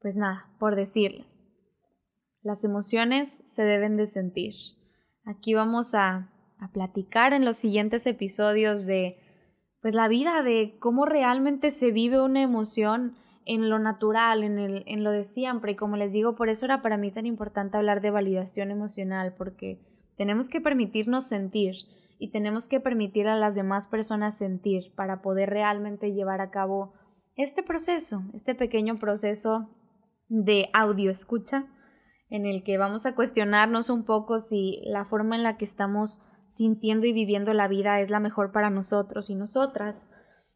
pues 0.00 0.16
nada, 0.16 0.50
por 0.58 0.76
decirlas. 0.76 1.48
Las 2.42 2.64
emociones 2.64 3.42
se 3.46 3.62
deben 3.62 3.96
de 3.96 4.06
sentir. 4.06 4.54
Aquí 5.24 5.52
vamos 5.54 5.94
a, 5.94 6.30
a 6.58 6.70
platicar 6.72 7.32
en 7.32 7.44
los 7.44 7.56
siguientes 7.56 8.06
episodios 8.06 8.86
de 8.86 9.18
pues 9.82 9.94
la 9.94 10.08
vida, 10.08 10.42
de 10.42 10.76
cómo 10.78 11.06
realmente 11.06 11.70
se 11.70 11.90
vive 11.90 12.20
una 12.20 12.42
emoción 12.42 13.16
en 13.46 13.68
lo 13.68 13.78
natural, 13.78 14.44
en, 14.44 14.58
el, 14.58 14.84
en 14.86 15.04
lo 15.04 15.10
de 15.10 15.24
siempre. 15.24 15.72
Y 15.72 15.76
como 15.76 15.96
les 15.96 16.12
digo, 16.12 16.34
por 16.34 16.48
eso 16.48 16.66
era 16.66 16.82
para 16.82 16.96
mí 16.96 17.10
tan 17.10 17.26
importante 17.26 17.76
hablar 17.76 18.00
de 18.00 18.10
validación 18.10 18.70
emocional, 18.70 19.34
porque 19.36 19.80
tenemos 20.16 20.48
que 20.48 20.60
permitirnos 20.60 21.26
sentir. 21.26 21.74
y 22.22 22.30
tenemos 22.32 22.68
que 22.68 22.80
permitir 22.80 23.28
a 23.28 23.36
las 23.36 23.54
demás 23.54 23.86
personas 23.86 24.36
sentir 24.36 24.92
para 24.94 25.22
poder 25.22 25.48
realmente 25.48 26.12
llevar 26.12 26.42
a 26.42 26.50
cabo 26.50 26.92
este 27.34 27.62
proceso, 27.62 28.24
este 28.34 28.54
pequeño 28.54 28.98
proceso 28.98 29.70
de 30.28 30.68
audio 30.74 31.10
escucha 31.10 31.66
en 32.28 32.46
el 32.46 32.62
que 32.62 32.78
vamos 32.78 33.06
a 33.06 33.14
cuestionarnos 33.14 33.90
un 33.90 34.04
poco 34.04 34.38
si 34.38 34.80
la 34.84 35.04
forma 35.04 35.36
en 35.36 35.42
la 35.42 35.56
que 35.56 35.64
estamos 35.64 36.22
sintiendo 36.48 37.06
y 37.06 37.12
viviendo 37.12 37.52
la 37.54 37.68
vida 37.68 38.00
es 38.00 38.10
la 38.10 38.20
mejor 38.20 38.52
para 38.52 38.70
nosotros 38.70 39.30
y 39.30 39.34
nosotras 39.34 40.10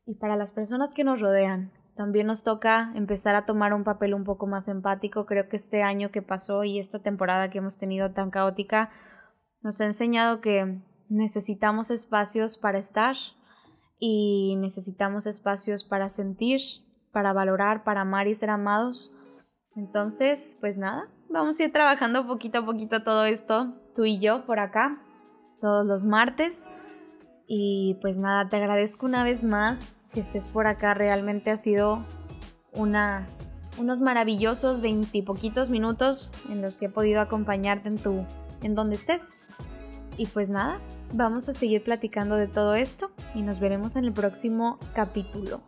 y 0.07 0.15
para 0.15 0.37
las 0.37 0.53
personas 0.53 0.95
que 0.95 1.05
nos 1.05 1.21
rodean. 1.21 1.73
También 1.97 2.27
nos 2.27 2.43
toca 2.43 2.93
empezar 2.95 3.37
a 3.37 3.47
tomar 3.47 3.73
un 3.73 3.85
papel 3.85 4.15
un 4.15 4.25
poco 4.25 4.47
más 4.47 4.69
empático. 4.69 5.27
Creo 5.27 5.49
que 5.49 5.57
este 5.57 5.83
año 5.83 6.11
que 6.11 6.23
pasó 6.23 6.65
y 6.65 6.79
esta 6.79 6.99
temporada 6.99 7.51
que 7.51 7.59
hemos 7.59 7.79
tenido 7.79 8.11
tan 8.11 8.31
caótica 8.31 8.91
nos 9.63 9.81
ha 9.81 9.87
enseñado 9.87 10.41
que 10.41 10.83
necesitamos 11.09 11.91
espacios 11.91 12.59
para 12.59 12.79
estar 12.79 13.17
y 13.99 14.57
necesitamos 14.57 15.27
espacios 15.27 15.85
para 15.85 16.09
sentir, 16.09 16.61
para 17.13 17.33
valorar, 17.33 17.85
para 17.85 18.01
amar 18.01 18.27
y 18.27 18.35
ser 18.35 18.51
amados. 18.51 19.15
Entonces, 19.77 20.57
pues 20.61 20.77
nada, 20.77 21.09
vamos 21.31 21.59
a 21.59 21.65
ir 21.65 21.73
trabajando 21.73 22.27
poquito 22.27 22.59
a 22.59 22.65
poquito 22.65 23.03
todo 23.03 23.25
esto, 23.25 23.75
tú 23.95 24.05
y 24.05 24.19
yo 24.19 24.45
por 24.47 24.59
acá 24.59 25.01
todos 25.61 25.87
los 25.87 26.05
martes. 26.05 26.69
Y 27.47 27.99
pues 28.01 28.17
nada, 28.17 28.49
te 28.49 28.57
agradezco 28.57 29.07
una 29.07 29.25
vez 29.25 29.45
más 29.45 29.79
que 30.13 30.21
estés 30.21 30.49
por 30.49 30.67
acá. 30.67 30.95
Realmente 30.95 31.51
ha 31.51 31.57
sido 31.57 32.05
una, 32.73 33.29
unos 33.79 34.01
maravillosos 34.01 34.81
veintipoquitos 34.81 35.71
minutos 35.71 36.33
en 36.49 36.63
los 36.63 36.77
que 36.77 36.87
he 36.87 36.91
podido 36.91 37.21
acompañarte 37.21 37.89
en 37.89 37.97
tu, 37.97 38.25
en 38.63 38.75
donde 38.75 38.97
estés. 38.97 39.41
Y 40.17 40.27
pues 40.27 40.49
nada, 40.49 40.81
vamos 41.13 41.49
a 41.49 41.53
seguir 41.53 41.83
platicando 41.83 42.37
de 42.37 42.47
todo 42.47 42.75
esto 42.75 43.11
y 43.35 43.43
nos 43.43 43.59
veremos 43.61 43.97
en 43.97 44.05
el 44.05 44.13
próximo 44.13 44.79
capítulo. 44.95 45.61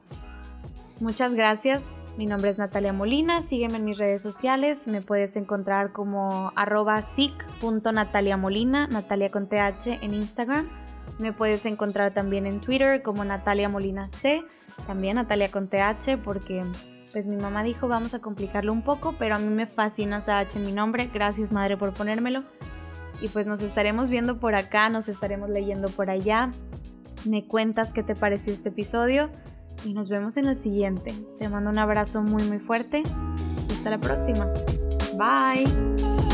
Muchas 0.98 1.34
gracias. 1.34 1.84
Mi 2.16 2.24
nombre 2.24 2.48
es 2.48 2.56
Natalia 2.56 2.94
Molina. 2.94 3.42
Sígueme 3.42 3.76
en 3.76 3.84
mis 3.84 3.98
redes 3.98 4.22
sociales. 4.22 4.88
Me 4.88 5.02
puedes 5.02 5.36
encontrar 5.36 5.92
como 5.92 6.52
arroba 6.56 7.02
Molina, 8.38 8.86
Natalia 8.86 9.30
con 9.30 9.46
TH 9.46 9.98
en 10.00 10.14
Instagram. 10.14 10.86
Me 11.18 11.33
puedes 11.33 11.64
encontrar 11.66 12.12
también 12.12 12.46
en 12.46 12.61
Twitter 12.61 13.02
como 13.02 13.24
Natalia 13.24 13.68
Molina 13.68 14.09
C. 14.09 14.44
También 14.87 15.16
Natalia 15.16 15.50
con 15.50 15.68
TH 15.68 16.18
porque 16.22 16.62
pues 17.12 17.26
mi 17.26 17.37
mamá 17.37 17.62
dijo 17.62 17.88
vamos 17.88 18.12
a 18.14 18.20
complicarlo 18.20 18.72
un 18.72 18.83
poco, 18.83 19.14
pero 19.18 19.37
a 19.37 19.38
mí 19.38 19.48
me 19.48 19.66
fascina 19.66 20.18
H 20.18 20.59
en 20.59 20.66
mi 20.66 20.72
nombre. 20.72 21.11
Gracias 21.12 21.52
madre 21.52 21.76
por 21.76 21.94
ponérmelo. 21.94 22.44
Y 23.22 23.29
pues 23.29 23.46
nos 23.46 23.62
estaremos 23.62 24.11
viendo 24.11 24.38
por 24.38 24.55
acá, 24.55 24.90
nos 24.90 25.09
estaremos 25.09 25.48
leyendo 25.48 25.88
por 25.88 26.11
allá. 26.11 26.50
Me 27.24 27.46
cuentas 27.46 27.94
qué 27.94 28.02
te 28.02 28.14
pareció 28.14 28.52
este 28.52 28.68
episodio 28.68 29.31
y 29.85 29.94
nos 29.94 30.11
vemos 30.11 30.37
en 30.37 30.46
el 30.46 30.57
siguiente. 30.57 31.14
Te 31.38 31.48
mando 31.48 31.70
un 31.70 31.79
abrazo 31.79 32.22
muy 32.22 32.42
muy 32.44 32.59
fuerte 32.59 33.02
hasta 33.70 33.90
la 33.90 33.98
próxima. 33.98 34.52
Bye. 35.16 36.25